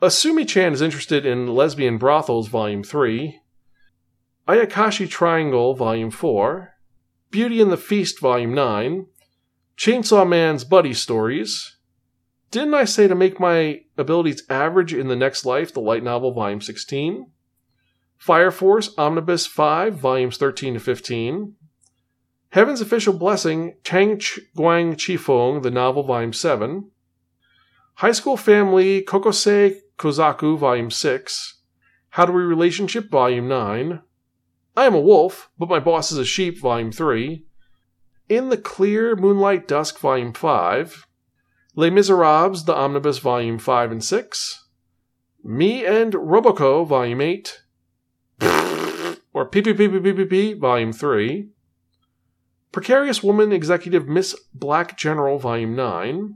Asumi 0.00 0.46
Chan 0.46 0.72
is 0.72 0.82
interested 0.82 1.24
in 1.24 1.54
Lesbian 1.54 1.98
Brothels, 1.98 2.48
Volume 2.48 2.84
3. 2.84 3.40
Ayakashi 4.46 5.08
Triangle, 5.08 5.74
Volume 5.74 6.10
4. 6.10 6.74
Beauty 7.30 7.60
and 7.60 7.72
the 7.72 7.76
Feast, 7.76 8.20
Volume 8.20 8.54
9. 8.54 9.06
Chainsaw 9.76 10.28
Man's 10.28 10.64
Buddy 10.64 10.94
Stories. 10.94 11.76
Didn't 12.50 12.74
I 12.74 12.84
say 12.84 13.08
to 13.08 13.14
make 13.14 13.40
my 13.40 13.82
abilities 13.98 14.42
average 14.48 14.94
in 14.94 15.08
the 15.08 15.16
next 15.16 15.44
life, 15.44 15.72
the 15.74 15.80
light 15.80 16.04
novel, 16.04 16.32
Volume 16.32 16.60
16? 16.60 17.26
Fire 18.16 18.50
Force 18.50 18.94
Omnibus 18.96 19.46
5, 19.46 19.96
Volumes 19.96 20.36
13 20.36 20.74
to 20.74 20.80
15. 20.80 21.56
Heaven's 22.50 22.80
Official 22.80 23.12
Blessing, 23.12 23.74
Chang 23.82 24.16
Guang 24.16 24.94
Chifeng, 24.94 25.62
the 25.62 25.70
novel, 25.70 26.04
Volume 26.04 26.32
7. 26.32 26.90
High 27.96 28.12
School 28.12 28.36
Family, 28.36 29.02
Kokosei 29.02 29.80
Kazoku, 29.98 30.58
Volume 30.58 30.90
6. 30.90 31.60
How 32.10 32.24
to 32.24 32.32
Be 32.32 32.38
Relationship, 32.38 33.10
Volume 33.10 33.48
9. 33.48 34.00
I 34.76 34.84
Am 34.84 34.94
a 34.94 35.00
Wolf, 35.00 35.50
but 35.58 35.68
My 35.68 35.80
Boss 35.80 36.12
is 36.12 36.18
a 36.18 36.24
Sheep, 36.24 36.60
Volume 36.60 36.92
3. 36.92 37.44
In 38.28 38.48
the 38.48 38.56
Clear 38.56 39.16
Moonlight 39.16 39.66
Dusk, 39.66 39.98
Volume 39.98 40.32
5. 40.32 41.06
Les 41.74 41.90
Miserables, 41.90 42.64
the 42.64 42.74
Omnibus, 42.74 43.18
Volume 43.18 43.58
5 43.58 43.92
and 43.92 44.04
6. 44.04 44.64
Me 45.42 45.84
and 45.84 46.12
Roboco, 46.12 46.86
Volume 46.86 47.20
8. 47.20 47.62
or 49.32 49.50
PPPPPP, 49.50 50.58
Volume 50.58 50.92
3. 50.92 51.48
Precarious 52.76 53.22
Woman 53.22 53.52
Executive 53.52 54.06
Miss 54.06 54.38
Black 54.52 54.98
General, 54.98 55.38
Volume 55.38 55.74
9. 55.74 56.34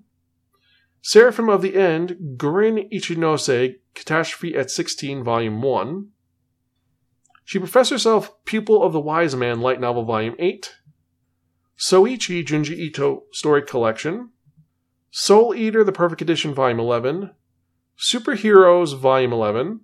Seraphim 1.03 1.51
of 1.51 1.61
the 1.61 1.77
End, 1.77 2.17
Guren 2.39 2.91
Ichinose, 2.91 3.75
Catastrophe 3.93 4.57
at 4.57 4.71
16, 4.71 5.23
Volume 5.23 5.61
1. 5.61 6.09
She 7.45 7.59
professed 7.59 7.91
herself 7.91 8.43
Pupil 8.47 8.83
of 8.83 8.95
the 8.95 9.01
Wise 9.01 9.37
Man, 9.37 9.61
Light 9.61 9.83
Novel, 9.83 10.07
Volume 10.07 10.35
8. 10.39 10.77
Soichi 11.79 12.43
Junji 12.43 12.75
Ito 12.75 13.25
Story 13.33 13.61
Collection. 13.61 14.31
Soul 15.11 15.55
Eater, 15.55 15.85
The 15.85 15.93
Perfect 15.93 16.23
Edition, 16.23 16.55
Volume 16.55 16.81
11. 16.81 17.33
Superheroes, 17.99 18.99
Volume 18.99 19.35
11. 19.35 19.81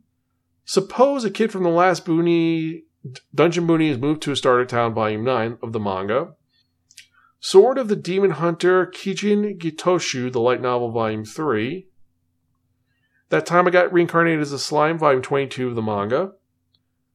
Suppose 0.65 1.23
a 1.23 1.31
kid 1.31 1.53
from 1.53 1.65
the 1.65 1.69
last 1.69 2.07
Boonie, 2.07 2.85
Dungeon 3.35 3.67
Boonie 3.67 3.91
is 3.91 3.99
moved 3.99 4.23
to 4.23 4.33
a 4.33 4.37
starter 4.37 4.65
town, 4.65 4.95
Volume 4.95 5.23
9 5.23 5.59
of 5.63 5.75
the 5.75 5.81
manga. 5.81 6.33
Sword 7.47 7.79
of 7.79 7.87
the 7.87 7.95
Demon 7.95 8.33
Hunter, 8.33 8.87
Kijin 8.87 9.57
Gitoshu, 9.57 10.33
the 10.33 10.41
light 10.41 10.61
novel, 10.61 10.91
volume 10.91 11.25
3. 11.25 11.87
That 13.29 13.47
time 13.47 13.69
I 13.69 13.71
got 13.71 13.93
reincarnated 13.93 14.41
as 14.41 14.51
a 14.51 14.59
slime, 14.59 14.99
volume 14.99 15.23
22 15.23 15.69
of 15.69 15.77
the 15.77 15.81
manga. 15.81 16.33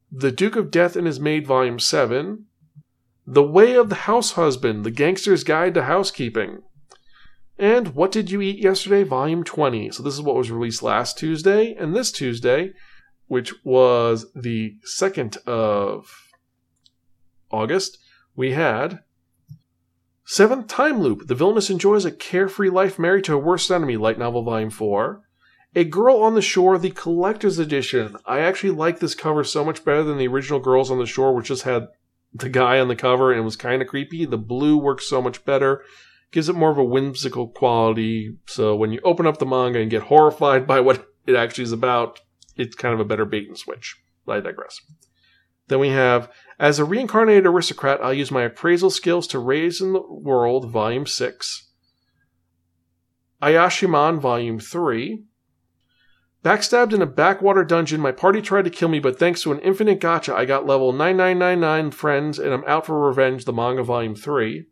The 0.09 0.31
Duke 0.31 0.55
of 0.55 0.71
Death 0.71 0.95
and 0.95 1.05
His 1.05 1.19
Maid, 1.19 1.45
volume 1.45 1.79
7. 1.79 2.45
The 3.27 3.43
Way 3.43 3.75
of 3.75 3.89
the 3.89 4.07
House 4.07 4.31
Husband, 4.31 4.85
The 4.85 4.89
Gangster's 4.89 5.43
Guide 5.43 5.73
to 5.73 5.83
Housekeeping. 5.83 6.61
And 7.59 7.93
What 7.93 8.13
Did 8.13 8.31
You 8.31 8.39
Eat 8.39 8.59
Yesterday, 8.59 9.03
Volume 9.03 9.43
20. 9.43 9.91
So 9.91 10.01
this 10.01 10.13
is 10.13 10.21
what 10.21 10.37
was 10.37 10.49
released 10.49 10.81
last 10.81 11.17
Tuesday. 11.17 11.75
And 11.75 11.93
this 11.93 12.09
Tuesday, 12.09 12.71
which 13.27 13.53
was 13.65 14.31
the 14.33 14.77
2nd 14.97 15.45
of 15.45 16.09
August, 17.51 17.97
we 18.33 18.53
had 18.53 19.01
Seventh 20.25 20.67
Time 20.67 21.01
Loop. 21.01 21.27
The 21.27 21.35
villainess 21.35 21.69
enjoys 21.69 22.05
a 22.05 22.11
carefree 22.11 22.69
life 22.69 22.99
married 22.99 23.23
to 23.25 23.33
her 23.33 23.37
worst 23.37 23.71
enemy, 23.71 23.97
light 23.97 24.19
novel 24.19 24.43
volume 24.43 24.69
4. 24.69 25.21
A 25.75 25.83
Girl 25.83 26.17
on 26.17 26.35
the 26.35 26.41
Shore, 26.41 26.77
the 26.77 26.91
collector's 26.91 27.57
edition. 27.57 28.17
I 28.25 28.39
actually 28.39 28.71
like 28.71 28.99
this 28.99 29.15
cover 29.15 29.43
so 29.43 29.63
much 29.63 29.85
better 29.85 30.03
than 30.03 30.17
the 30.17 30.27
original 30.27 30.59
Girls 30.59 30.91
on 30.91 30.99
the 30.99 31.05
Shore, 31.05 31.33
which 31.33 31.47
just 31.47 31.63
had 31.63 31.87
the 32.33 32.49
guy 32.49 32.79
on 32.79 32.87
the 32.87 32.95
cover 32.95 33.31
and 33.31 33.43
was 33.43 33.55
kind 33.55 33.81
of 33.81 33.87
creepy. 33.87 34.25
The 34.25 34.37
blue 34.37 34.77
works 34.77 35.09
so 35.09 35.21
much 35.21 35.43
better, 35.45 35.83
gives 36.31 36.49
it 36.49 36.55
more 36.55 36.71
of 36.71 36.77
a 36.77 36.83
whimsical 36.83 37.47
quality. 37.47 38.37
So 38.47 38.75
when 38.75 38.91
you 38.91 38.99
open 39.03 39.25
up 39.25 39.37
the 39.37 39.45
manga 39.45 39.79
and 39.79 39.89
get 39.89 40.03
horrified 40.03 40.67
by 40.67 40.81
what 40.81 41.07
it 41.25 41.35
actually 41.35 41.65
is 41.65 41.71
about, 41.71 42.19
it's 42.55 42.75
kind 42.75 42.93
of 42.93 42.99
a 42.99 43.05
better 43.05 43.25
bait 43.25 43.47
and 43.47 43.57
switch. 43.57 43.97
I 44.27 44.39
digress. 44.39 44.79
Then 45.71 45.79
we 45.79 45.89
have 45.91 46.29
As 46.59 46.79
a 46.79 46.85
Reincarnated 46.85 47.45
Aristocrat, 47.45 48.03
I'll 48.03 48.13
use 48.13 48.29
my 48.29 48.41
appraisal 48.41 48.89
skills 48.89 49.25
to 49.27 49.39
raise 49.39 49.79
in 49.79 49.93
the 49.93 50.01
world, 50.01 50.69
Volume 50.69 51.05
6. 51.05 51.69
Ayashimon, 53.41 54.19
Volume 54.19 54.59
3. 54.59 55.23
Backstabbed 56.43 56.91
in 56.91 57.01
a 57.01 57.05
backwater 57.05 57.63
dungeon, 57.63 58.01
my 58.01 58.11
party 58.11 58.41
tried 58.41 58.65
to 58.65 58.69
kill 58.69 58.89
me, 58.89 58.99
but 58.99 59.17
thanks 59.17 59.43
to 59.43 59.53
an 59.53 59.59
infinite 59.59 60.01
gacha, 60.01 60.33
I 60.33 60.43
got 60.43 60.67
level 60.67 60.91
9999 60.91 61.91
friends, 61.91 62.37
and 62.37 62.53
I'm 62.53 62.65
out 62.67 62.85
for 62.85 62.99
revenge, 63.07 63.45
the 63.45 63.53
manga 63.53 63.81
volume 63.81 64.15
3. 64.15 64.65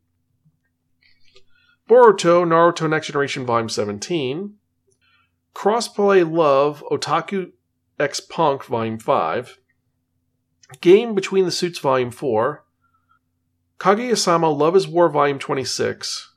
Boruto, 1.88 2.46
Naruto 2.46 2.90
Next 2.90 3.08
Generation 3.08 3.46
volume 3.46 3.70
17. 3.70 4.56
Crossplay 5.56 6.30
Love, 6.30 6.84
Otaku 6.92 7.54
X 7.98 8.20
Punk 8.20 8.66
volume 8.66 9.00
5. 9.00 9.60
Game 10.82 11.16
Between 11.16 11.46
the 11.46 11.52
Suits 11.52 11.80
Volume 11.80 12.12
4. 12.12 12.64
Kaguya-sama 13.80 14.50
Love 14.50 14.76
is 14.76 14.88
War 14.88 15.10
Volume 15.10 15.40
26. 15.40 16.36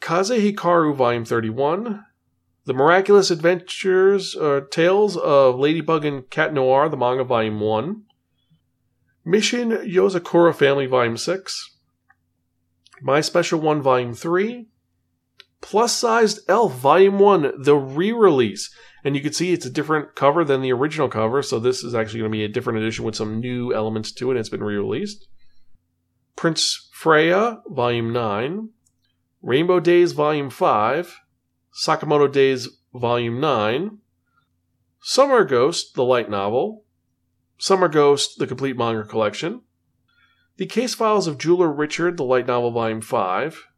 Kaze 0.00 0.30
Hikaru 0.30 0.94
Volume 0.94 1.24
31. 1.24 2.04
The 2.66 2.74
Miraculous 2.74 3.30
Adventures 3.30 4.36
or 4.36 4.58
uh, 4.58 4.60
Tales 4.70 5.16
of 5.16 5.58
Ladybug 5.58 6.04
and 6.04 6.28
Cat 6.28 6.52
Noir, 6.52 6.90
the 6.90 6.98
manga 6.98 7.24
volume 7.24 7.60
1. 7.60 8.02
Mission 9.24 9.70
Yozakura 9.70 10.54
Family 10.54 10.86
volume 10.86 11.16
6. 11.16 11.76
My 13.00 13.22
Special 13.22 13.60
One 13.60 13.80
volume 13.80 14.12
3. 14.12 14.68
Plus 15.62 15.96
Sized 15.96 16.40
Elf 16.48 16.74
volume 16.74 17.18
1, 17.18 17.62
the 17.62 17.76
re 17.76 18.12
release. 18.12 18.70
And 19.08 19.16
you 19.16 19.22
can 19.22 19.32
see 19.32 19.54
it's 19.54 19.64
a 19.64 19.70
different 19.70 20.14
cover 20.14 20.44
than 20.44 20.60
the 20.60 20.70
original 20.70 21.08
cover, 21.08 21.42
so 21.42 21.58
this 21.58 21.82
is 21.82 21.94
actually 21.94 22.20
going 22.20 22.30
to 22.30 22.36
be 22.36 22.44
a 22.44 22.48
different 22.48 22.80
edition 22.80 23.06
with 23.06 23.16
some 23.16 23.40
new 23.40 23.72
elements 23.72 24.12
to 24.12 24.30
it. 24.30 24.36
It's 24.36 24.50
been 24.50 24.62
re 24.62 24.76
released. 24.76 25.26
Prince 26.36 26.90
Freya, 26.92 27.62
Volume 27.68 28.12
9. 28.12 28.68
Rainbow 29.40 29.80
Days, 29.80 30.12
Volume 30.12 30.50
5. 30.50 31.20
Sakamoto 31.72 32.30
Days, 32.30 32.68
Volume 32.92 33.40
9. 33.40 33.96
Summer 35.00 35.42
Ghost, 35.42 35.94
the 35.94 36.04
light 36.04 36.28
novel. 36.28 36.84
Summer 37.56 37.88
Ghost, 37.88 38.38
the 38.38 38.46
complete 38.46 38.76
manga 38.76 39.04
collection. 39.04 39.62
The 40.58 40.66
Case 40.66 40.94
Files 40.94 41.26
of 41.26 41.38
Jeweler 41.38 41.72
Richard, 41.72 42.18
the 42.18 42.24
light 42.24 42.46
novel, 42.46 42.72
Volume 42.72 43.00
5. 43.00 43.68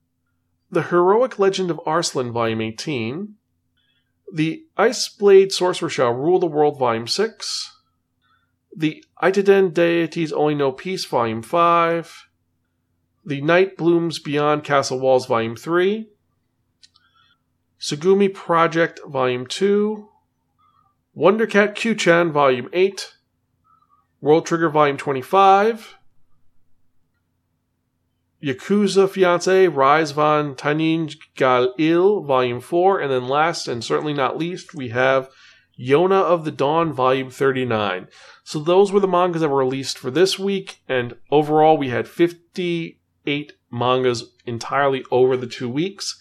The 0.72 0.82
Heroic 0.82 1.38
Legend 1.38 1.70
of 1.70 1.80
Arslan, 1.87 2.32
Volume 2.32 2.62
18. 2.62 3.37
The 4.33 4.64
Ice 4.77 5.09
Blade 5.09 5.53
Sorcerer 5.53 5.88
Shall 5.88 6.12
Rule 6.12 6.38
the 6.38 6.47
World, 6.47 6.79
Volume 6.79 7.09
6. 7.09 7.77
The 8.77 9.05
Idaten 9.21 9.75
Deities 9.75 10.33
Only 10.33 10.55
Know 10.55 10.71
Peace, 10.71 11.05
Volume 11.05 11.43
5. 11.43 12.29
The 13.25 13.40
Night 13.40 13.77
Blooms 13.77 14.19
Beyond 14.21 14.62
Castle 14.62 15.01
Walls, 15.01 15.27
Volume 15.27 15.57
3. 15.57 16.09
Tsugumi 17.81 18.33
Project, 18.33 19.01
Volume 19.07 19.47
2. 19.47 20.09
Wondercat 21.16 21.75
Q-chan, 21.75 22.31
Volume 22.31 22.69
8. 22.73 23.14
World 24.21 24.47
Trigger, 24.47 24.71
Volume 24.71 24.97
25. 24.97 25.97
Yakuza 28.42 29.09
Fiance, 29.09 29.68
Rise 29.68 30.12
von 30.12 30.55
Tanin 30.55 31.14
Gal 31.35 31.74
Il, 31.79 32.22
Volume 32.22 32.61
4. 32.61 33.00
And 33.00 33.11
then 33.11 33.29
last 33.29 33.68
and 33.68 33.85
certainly 33.85 34.14
not 34.14 34.38
least, 34.38 34.74
we 34.74 34.88
have 34.88 35.29
Yona 35.79 36.22
of 36.22 36.44
the 36.44 36.50
Dawn, 36.50 36.92
Volume 36.92 37.31
39. 37.31 38.09
So 38.44 38.59
those 38.59 38.92
were 38.92 39.00
the 39.00 39.09
mangas 39.09 39.42
that 39.42 39.48
were 39.48 39.59
released 39.59 39.98
for 39.98 40.11
this 40.11 40.38
week. 40.38 40.81
And 40.88 41.16
overall, 41.31 41.76
we 41.76 41.90
had 41.90 42.09
58 42.09 43.53
mangas 43.70 44.24
entirely 44.46 45.05
over 45.11 45.37
the 45.37 45.46
two 45.46 45.68
weeks. 45.68 46.18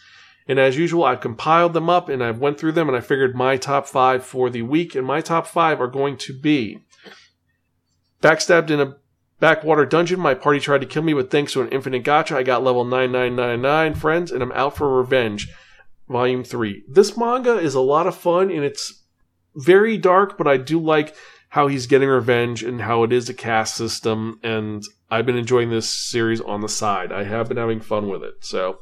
And 0.47 0.60
as 0.60 0.77
usual, 0.77 1.03
I've 1.03 1.21
compiled 1.21 1.73
them 1.73 1.89
up 1.89 2.10
and 2.10 2.23
I've 2.23 2.39
went 2.39 2.60
through 2.60 2.71
them 2.73 2.89
and 2.89 2.97
I 2.97 3.01
figured 3.01 3.36
my 3.36 3.55
top 3.55 3.88
five 3.88 4.25
for 4.25 4.49
the 4.49 4.63
week. 4.63 4.95
And 4.95 5.05
my 5.05 5.21
top 5.21 5.47
five 5.47 5.79
are 5.79 5.88
going 5.88 6.17
to 6.17 6.38
be 6.38 6.79
Backstabbed 8.21 8.69
in 8.69 8.82
a 8.82 8.95
Backwater 9.39 9.86
Dungeon, 9.86 10.19
my 10.19 10.34
party 10.34 10.60
tried 10.60 10.82
to 10.82 10.88
kill 10.88 11.04
me, 11.04 11.13
but 11.13 11.32
thanks 11.32 11.54
to 11.54 11.62
an 11.62 11.69
infinite 11.69 12.04
gacha, 12.04 12.36
I 12.36 12.43
got 12.43 12.63
level 12.63 12.84
9999 12.84 13.95
friends, 13.95 14.32
and 14.32 14.43
I'm 14.43 14.52
out 14.52 14.75
for 14.75 14.97
revenge. 14.97 15.49
Volume 16.10 16.43
3. 16.43 16.84
This 16.89 17.15
manga 17.15 17.58
is 17.58 17.75
a 17.75 17.80
lot 17.80 18.08
of 18.08 18.17
fun, 18.17 18.49
and 18.49 18.63
it's 18.63 19.04
very 19.56 19.97
dark, 19.97 20.38
but 20.38 20.47
I 20.47 20.58
do 20.58 20.80
like 20.80 21.15
how 21.49 21.67
he's 21.67 21.88
getting 21.88 22.10
revenge 22.10 22.63
and 22.63 22.82
how 22.82 23.04
it 23.04 23.13
is 23.13 23.30
a 23.30 23.34
caste 23.34 23.75
system, 23.75 24.39
and 24.43 24.84
I've 25.10 25.25
been 25.25 25.38
enjoying 25.38 25.69
this 25.69 25.89
series 25.89 26.41
on 26.41 26.62
the 26.62 26.69
side. 26.69 27.12
I 27.12 27.23
have 27.23 27.47
been 27.47 27.58
having 27.58 27.80
fun 27.80 28.10
with 28.10 28.23
it. 28.23 28.36
So, 28.41 28.80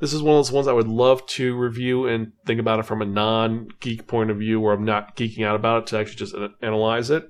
this 0.00 0.12
is 0.12 0.22
one 0.22 0.36
of 0.36 0.38
those 0.38 0.52
ones 0.52 0.68
I 0.68 0.72
would 0.72 0.88
love 0.88 1.26
to 1.26 1.56
review 1.56 2.06
and 2.06 2.32
think 2.46 2.60
about 2.60 2.78
it 2.78 2.86
from 2.86 3.02
a 3.02 3.06
non 3.06 3.68
geek 3.80 4.06
point 4.06 4.30
of 4.30 4.38
view 4.38 4.60
where 4.60 4.72
I'm 4.72 4.84
not 4.84 5.16
geeking 5.16 5.44
out 5.44 5.56
about 5.56 5.82
it 5.82 5.86
to 5.88 5.98
actually 5.98 6.16
just 6.16 6.34
analyze 6.62 7.10
it. 7.10 7.28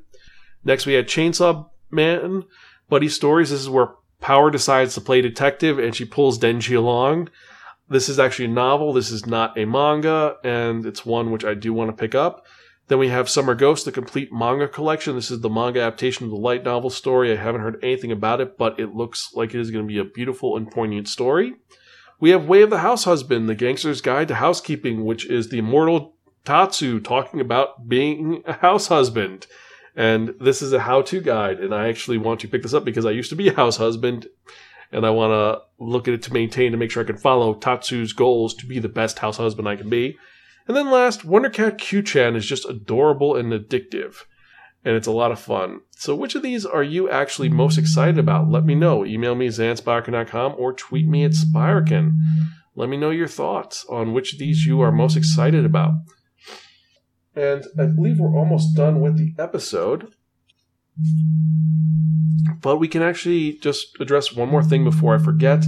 Next, 0.65 0.85
we 0.85 0.93
had 0.93 1.07
Chainsaw 1.07 1.71
Man. 1.91 2.45
Buddy 2.89 3.09
Stories. 3.09 3.51
This 3.51 3.61
is 3.61 3.69
where 3.69 3.95
Power 4.21 4.51
decides 4.51 4.95
to 4.95 5.01
play 5.01 5.21
detective 5.21 5.79
and 5.79 5.95
she 5.95 6.05
pulls 6.05 6.39
Denji 6.39 6.77
along. 6.77 7.31
This 7.89 8.09
is 8.09 8.19
actually 8.19 8.47
a 8.47 8.49
novel. 8.49 8.93
This 8.93 9.11
is 9.11 9.27
not 9.27 9.57
a 9.57 9.65
manga, 9.65 10.37
and 10.45 10.85
it's 10.85 11.07
one 11.07 11.31
which 11.31 11.45
I 11.45 11.55
do 11.55 11.73
want 11.73 11.91
to 11.91 11.97
pick 11.97 12.15
up. 12.15 12.45
Then 12.89 12.99
we 12.99 13.09
have 13.09 13.29
Summer 13.29 13.55
Ghost, 13.55 13.85
the 13.85 13.93
complete 13.93 14.33
manga 14.33 14.69
collection. 14.69 15.15
This 15.15 15.31
is 15.31 15.41
the 15.41 15.49
manga 15.49 15.81
adaptation 15.81 16.25
of 16.25 16.31
the 16.31 16.37
light 16.37 16.65
novel 16.65 16.91
story. 16.91 17.33
I 17.33 17.37
haven't 17.37 17.63
heard 17.63 17.83
anything 17.83 18.13
about 18.13 18.41
it, 18.41 18.59
but 18.59 18.79
it 18.79 18.95
looks 18.95 19.31
like 19.35 19.55
it 19.55 19.61
is 19.61 19.71
going 19.71 19.85
to 19.85 19.89
be 19.89 19.99
a 19.99 20.05
beautiful 20.05 20.57
and 20.57 20.71
poignant 20.71 21.09
story. 21.09 21.55
We 22.21 22.31
have 22.31 22.49
Way 22.49 22.63
of 22.63 22.71
the 22.71 22.79
House 22.79 23.05
Husband, 23.05 23.49
the 23.49 23.55
Gangster's 23.55 24.01
Guide 24.01 24.29
to 24.29 24.35
Housekeeping, 24.35 25.05
which 25.05 25.27
is 25.27 25.49
the 25.49 25.59
immortal 25.59 26.15
Tatsu 26.45 26.99
talking 27.01 27.41
about 27.41 27.89
being 27.89 28.43
a 28.47 28.55
house 28.55 28.89
husband. 28.89 29.47
And 29.99 30.37
this 30.41 30.63
is 30.63 30.73
a 30.73 30.79
how 30.79 31.03
to 31.03 31.21
guide. 31.21 31.59
And 31.59 31.75
I 31.75 31.89
actually 31.89 32.19
want 32.19 32.39
to 32.41 32.49
pick 32.49 32.63
this 32.63 32.73
up 32.73 32.85
because 32.85 33.05
I 33.05 33.11
used 33.11 33.31
to 33.31 33.37
be 33.37 33.49
a 33.49 33.55
house 33.55 33.79
husband 33.79 34.29
and 34.93 35.05
I 35.05 35.11
want 35.11 35.33
to 35.33 35.85
look 35.85 36.07
at 36.07 36.15
it 36.15 36.23
to 36.23 36.33
maintain 36.33 36.71
to 36.71 36.79
make 36.79 36.93
sure 36.93 37.03
I 37.03 37.07
can 37.07 37.19
follow 37.19 37.53
Tatsu's 37.53 38.13
goals 38.13 38.55
to 38.55 38.67
be 38.67 38.79
the 38.79 38.89
best 38.89 39.19
house 39.19 39.39
husband 39.39 39.69
I 39.69 39.75
can 39.75 39.91
be. 39.91 40.17
And 40.69 40.77
then 40.77 40.93
last, 40.93 41.27
Wondercat 41.27 41.79
Q-chan 41.79 42.37
is 42.37 42.47
just 42.47 42.65
adorable 42.69 43.35
and 43.35 43.53
addictive. 43.53 44.19
And 44.85 44.95
it's 44.95 45.09
a 45.09 45.13
lot 45.13 45.33
of 45.33 45.41
fun. 45.41 45.81
So 45.97 46.15
which 46.15 46.37
of 46.37 46.43
these 46.43 46.65
are 46.65 46.85
you 46.85 47.11
actually 47.11 47.49
most 47.49 47.77
excited 47.77 48.19
about? 48.19 48.49
Let 48.49 48.65
me 48.65 48.77
know. 48.77 49.05
Email 49.05 49.35
me 49.35 49.49
xanspiraken.com 49.49 50.55
or 50.57 50.75
tweet 50.75 51.09
me 51.09 51.25
at 51.25 51.33
Spiraken. 51.33 52.13
Let 52.77 52.89
me 52.89 52.97
know 52.97 53.11
your 53.11 53.27
thoughts 53.27 53.85
on 53.91 54.13
which 54.13 54.35
of 54.35 54.39
these 54.39 54.65
you 54.65 54.81
are 54.81 54.93
most 54.93 55.17
excited 55.17 55.65
about. 55.65 55.95
And 57.35 57.65
I 57.79 57.87
believe 57.87 58.19
we're 58.19 58.37
almost 58.37 58.75
done 58.75 59.01
with 59.01 59.17
the 59.17 59.35
episode. 59.41 60.13
But 62.61 62.79
we 62.79 62.89
can 62.89 63.03
actually 63.03 63.53
just 63.59 64.01
address 64.01 64.35
one 64.35 64.49
more 64.49 64.63
thing 64.63 64.83
before 64.85 65.15
I 65.15 65.19
forget. 65.19 65.65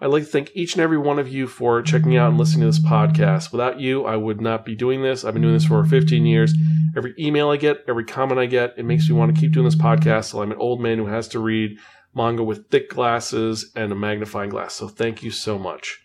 I'd 0.00 0.06
like 0.06 0.24
to 0.24 0.28
thank 0.28 0.50
each 0.54 0.74
and 0.74 0.82
every 0.82 0.98
one 0.98 1.20
of 1.20 1.28
you 1.28 1.46
for 1.46 1.80
checking 1.82 2.16
out 2.16 2.30
and 2.30 2.38
listening 2.38 2.62
to 2.62 2.66
this 2.66 2.80
podcast. 2.80 3.52
Without 3.52 3.78
you, 3.78 4.04
I 4.04 4.16
would 4.16 4.40
not 4.40 4.64
be 4.64 4.74
doing 4.74 5.02
this. 5.02 5.24
I've 5.24 5.34
been 5.34 5.42
doing 5.42 5.54
this 5.54 5.66
for 5.66 5.84
15 5.84 6.26
years. 6.26 6.54
Every 6.96 7.14
email 7.18 7.50
I 7.50 7.56
get, 7.56 7.84
every 7.86 8.04
comment 8.04 8.40
I 8.40 8.46
get, 8.46 8.74
it 8.76 8.84
makes 8.84 9.08
me 9.08 9.14
want 9.14 9.32
to 9.32 9.40
keep 9.40 9.52
doing 9.52 9.64
this 9.64 9.76
podcast. 9.76 10.24
So 10.24 10.42
I'm 10.42 10.50
an 10.50 10.58
old 10.58 10.80
man 10.80 10.98
who 10.98 11.06
has 11.06 11.28
to 11.28 11.38
read 11.38 11.78
manga 12.14 12.42
with 12.42 12.68
thick 12.68 12.90
glasses 12.90 13.70
and 13.76 13.92
a 13.92 13.94
magnifying 13.94 14.50
glass. 14.50 14.74
So 14.74 14.88
thank 14.88 15.22
you 15.22 15.30
so 15.30 15.58
much. 15.58 16.01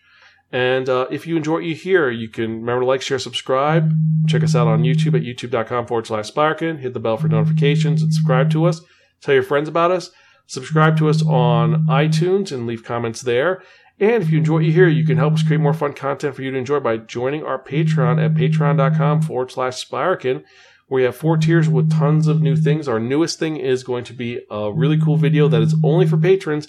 And 0.50 0.88
uh, 0.88 1.06
if 1.10 1.26
you 1.26 1.36
enjoy 1.36 1.54
what 1.54 1.64
you 1.64 1.74
hear, 1.74 2.10
you 2.10 2.28
can 2.28 2.60
remember 2.60 2.80
to 2.80 2.86
like, 2.86 3.02
share, 3.02 3.18
subscribe. 3.18 3.92
Check 4.26 4.42
us 4.42 4.54
out 4.54 4.66
on 4.66 4.82
YouTube 4.82 5.14
at 5.14 5.22
youtube.com 5.22 5.86
forward 5.86 6.06
slash 6.06 6.30
Spiraken. 6.30 6.78
Hit 6.78 6.94
the 6.94 7.00
bell 7.00 7.18
for 7.18 7.28
notifications 7.28 8.02
and 8.02 8.12
subscribe 8.12 8.50
to 8.50 8.64
us. 8.64 8.80
Tell 9.20 9.34
your 9.34 9.42
friends 9.42 9.68
about 9.68 9.90
us. 9.90 10.10
Subscribe 10.46 10.96
to 10.98 11.08
us 11.10 11.22
on 11.22 11.86
iTunes 11.86 12.50
and 12.50 12.66
leave 12.66 12.82
comments 12.82 13.20
there. 13.20 13.62
And 14.00 14.22
if 14.22 14.30
you 14.30 14.38
enjoy 14.38 14.54
what 14.54 14.64
you 14.64 14.72
hear, 14.72 14.88
you 14.88 15.04
can 15.04 15.18
help 15.18 15.34
us 15.34 15.42
create 15.42 15.60
more 15.60 15.74
fun 15.74 15.92
content 15.92 16.34
for 16.34 16.42
you 16.42 16.50
to 16.50 16.56
enjoy 16.56 16.80
by 16.80 16.98
joining 16.98 17.44
our 17.44 17.62
Patreon 17.62 18.24
at 18.24 18.34
patreon.com 18.34 19.22
forward 19.22 19.50
slash 19.50 19.84
Spiraken. 19.84 20.44
We 20.88 21.02
have 21.02 21.16
four 21.16 21.36
tiers 21.36 21.68
with 21.68 21.90
tons 21.90 22.26
of 22.26 22.40
new 22.40 22.56
things. 22.56 22.88
Our 22.88 23.00
newest 23.00 23.38
thing 23.38 23.58
is 23.58 23.82
going 23.82 24.04
to 24.04 24.14
be 24.14 24.40
a 24.50 24.72
really 24.72 24.98
cool 24.98 25.16
video 25.18 25.48
that 25.48 25.60
is 25.60 25.74
only 25.84 26.06
for 26.06 26.16
patrons 26.16 26.68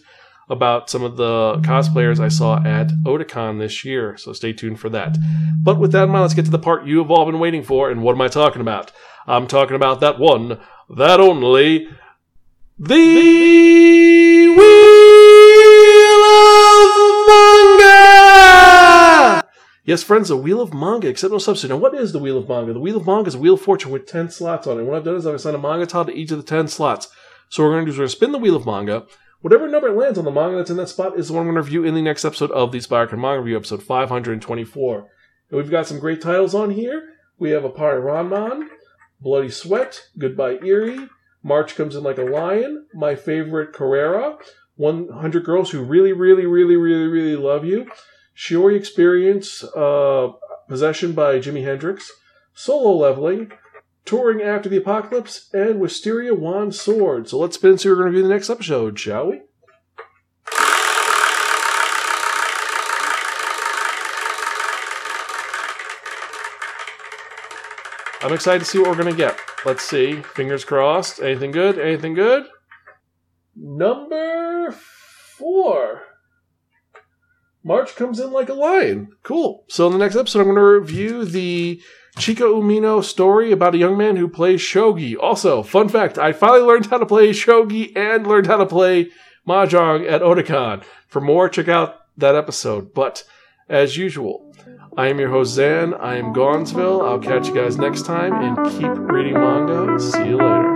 about 0.49 0.89
some 0.89 1.03
of 1.03 1.15
the 1.15 1.57
cosplayers 1.61 2.19
I 2.19 2.27
saw 2.27 2.57
at 2.65 2.89
Otakon 3.05 3.59
this 3.59 3.85
year. 3.85 4.17
So 4.17 4.33
stay 4.33 4.51
tuned 4.51 4.79
for 4.79 4.89
that. 4.89 5.17
But 5.63 5.79
with 5.79 5.91
that 5.91 6.05
in 6.05 6.09
mind, 6.09 6.23
let's 6.23 6.33
get 6.33 6.45
to 6.45 6.51
the 6.51 6.57
part 6.57 6.87
you 6.87 6.97
have 6.99 7.11
all 7.11 7.25
been 7.25 7.39
waiting 7.39 7.63
for. 7.63 7.91
And 7.91 8.01
what 8.01 8.15
am 8.15 8.21
I 8.21 8.27
talking 8.27 8.61
about? 8.61 8.91
I'm 9.27 9.45
talking 9.47 9.75
about 9.75 9.99
that 9.99 10.17
one, 10.19 10.59
that 10.89 11.19
only, 11.19 11.87
the 12.79 12.95
Wheel 14.47 14.63
of 16.25 17.27
Manga! 17.27 17.99
Yes, 19.85 20.01
friends, 20.01 20.29
the 20.29 20.37
Wheel 20.37 20.61
of 20.61 20.73
Manga, 20.73 21.07
except 21.07 21.31
no 21.31 21.37
substitute. 21.37 21.73
Now, 21.73 21.79
what 21.79 21.93
is 21.93 22.11
the 22.11 22.19
Wheel 22.19 22.37
of 22.37 22.49
Manga? 22.49 22.73
The 22.73 22.79
Wheel 22.79 22.97
of 22.97 23.05
Manga 23.05 23.27
is 23.27 23.35
a 23.35 23.39
Wheel 23.39 23.53
of 23.55 23.61
Fortune 23.61 23.91
with 23.91 24.07
10 24.07 24.31
slots 24.31 24.65
on 24.65 24.79
it. 24.79 24.83
what 24.83 24.95
I've 24.95 25.03
done 25.03 25.15
is 25.15 25.27
I've 25.27 25.35
assigned 25.35 25.55
a 25.55 25.59
manga 25.59 25.85
tile 25.85 26.05
to 26.05 26.13
each 26.13 26.31
of 26.31 26.37
the 26.37 26.43
10 26.43 26.67
slots. 26.69 27.07
So 27.49 27.63
what 27.63 27.69
we're 27.69 27.75
going 27.75 27.85
to 27.85 27.91
do 27.91 27.93
is 27.93 27.97
we're 27.97 28.03
going 28.03 28.09
to 28.09 28.15
spin 28.15 28.31
the 28.31 28.37
Wheel 28.39 28.55
of 28.55 28.65
Manga. 28.65 29.05
Whatever 29.41 29.69
number 29.69 29.87
it 29.87 29.95
lands 29.95 30.17
on 30.17 30.25
the 30.25 30.31
manga 30.31 30.57
that's 30.57 30.69
in 30.69 30.75
that 30.77 30.89
spot 30.89 31.17
is 31.17 31.29
the 31.29 31.33
one 31.33 31.45
we're 31.45 31.53
going 31.53 31.63
to 31.63 31.65
review 31.65 31.85
in 31.85 31.95
the 31.95 32.01
next 32.01 32.25
episode 32.25 32.51
of 32.51 32.73
the 32.73 32.79
Spiraken 32.79 33.19
Manga 33.19 33.39
Review, 33.39 33.55
episode 33.55 33.81
524. 33.81 34.97
And 35.49 35.57
we've 35.57 35.71
got 35.71 35.87
some 35.87 35.97
great 35.97 36.21
titles 36.21 36.53
on 36.53 36.71
here. 36.71 37.13
We 37.37 37.51
have 37.51 37.63
Appare 37.63 38.03
Ranman, 38.03 38.67
Bloody 39.21 39.49
Sweat, 39.49 40.09
Goodbye 40.17 40.59
Eri, 40.61 41.07
March 41.41 41.77
Comes 41.77 41.95
In 41.95 42.03
Like 42.03 42.17
a 42.17 42.23
Lion, 42.23 42.87
My 42.93 43.15
Favorite 43.15 43.71
Carrera, 43.71 44.37
100 44.75 45.45
Girls 45.45 45.71
Who 45.71 45.83
Really, 45.83 46.11
Really, 46.11 46.45
Really, 46.45 46.75
Really, 46.75 47.07
Really 47.07 47.35
Love 47.37 47.63
You, 47.63 47.89
Shiori 48.35 48.75
Experience, 48.75 49.63
uh, 49.63 50.33
Possession 50.67 51.13
by 51.13 51.35
Jimi 51.39 51.63
Hendrix, 51.63 52.11
Solo 52.53 52.91
Leveling, 52.91 53.53
Touring 54.05 54.41
After 54.41 54.69
the 54.69 54.77
Apocalypse, 54.77 55.49
and 55.53 55.79
Wisteria 55.79 56.33
Wand 56.33 56.73
Sword. 56.73 57.29
So 57.29 57.37
let's 57.37 57.55
spin 57.55 57.71
and 57.71 57.81
see 57.81 57.89
what 57.89 57.97
we're 57.97 58.03
going 58.03 58.13
to 58.13 58.17
review 58.17 58.25
in 58.25 58.29
the 58.29 58.35
next 58.35 58.49
episode, 58.49 58.99
shall 58.99 59.27
we? 59.27 59.41
I'm 68.21 68.33
excited 68.33 68.59
to 68.59 68.65
see 68.65 68.79
what 68.79 68.89
we're 68.89 69.01
going 69.01 69.13
to 69.13 69.17
get. 69.17 69.39
Let's 69.65 69.83
see. 69.83 70.21
Fingers 70.21 70.65
crossed. 70.65 71.21
Anything 71.21 71.51
good? 71.51 71.79
Anything 71.79 72.15
good? 72.15 72.45
Number 73.55 74.71
four. 74.71 76.03
March 77.63 77.95
comes 77.95 78.19
in 78.19 78.31
like 78.31 78.49
a 78.49 78.53
lion. 78.53 79.09
Cool. 79.23 79.63
So 79.69 79.87
in 79.87 79.93
the 79.93 79.99
next 79.99 80.15
episode, 80.15 80.39
I'm 80.39 80.45
going 80.45 80.55
to 80.55 80.61
review 80.63 81.23
the 81.23 81.81
Chika 82.17 82.41
Umino 82.41 83.03
story 83.03 83.51
about 83.51 83.75
a 83.75 83.77
young 83.77 83.97
man 83.97 84.15
who 84.17 84.27
plays 84.27 84.61
shogi. 84.61 85.15
Also, 85.19 85.63
fun 85.63 85.89
fact: 85.89 86.17
I 86.17 86.33
finally 86.33 86.61
learned 86.61 86.87
how 86.87 86.97
to 86.97 87.05
play 87.05 87.29
shogi 87.29 87.95
and 87.95 88.27
learned 88.27 88.47
how 88.47 88.57
to 88.57 88.65
play 88.65 89.09
mahjong 89.47 90.09
at 90.09 90.21
Otakon. 90.21 90.83
For 91.07 91.21
more, 91.21 91.49
check 91.49 91.67
out 91.67 92.01
that 92.17 92.35
episode. 92.35 92.93
But 92.93 93.23
as 93.69 93.97
usual, 93.97 94.53
I 94.97 95.07
am 95.07 95.19
your 95.19 95.29
host 95.29 95.57
Xan. 95.57 95.99
I 95.99 96.15
am 96.15 96.33
Gonzville. 96.33 97.01
I'll 97.01 97.19
catch 97.19 97.47
you 97.47 97.55
guys 97.55 97.77
next 97.77 98.05
time 98.05 98.33
and 98.33 98.69
keep 98.71 98.91
reading 99.11 99.33
manga. 99.33 99.99
See 99.99 100.27
you 100.27 100.37
later. 100.37 100.68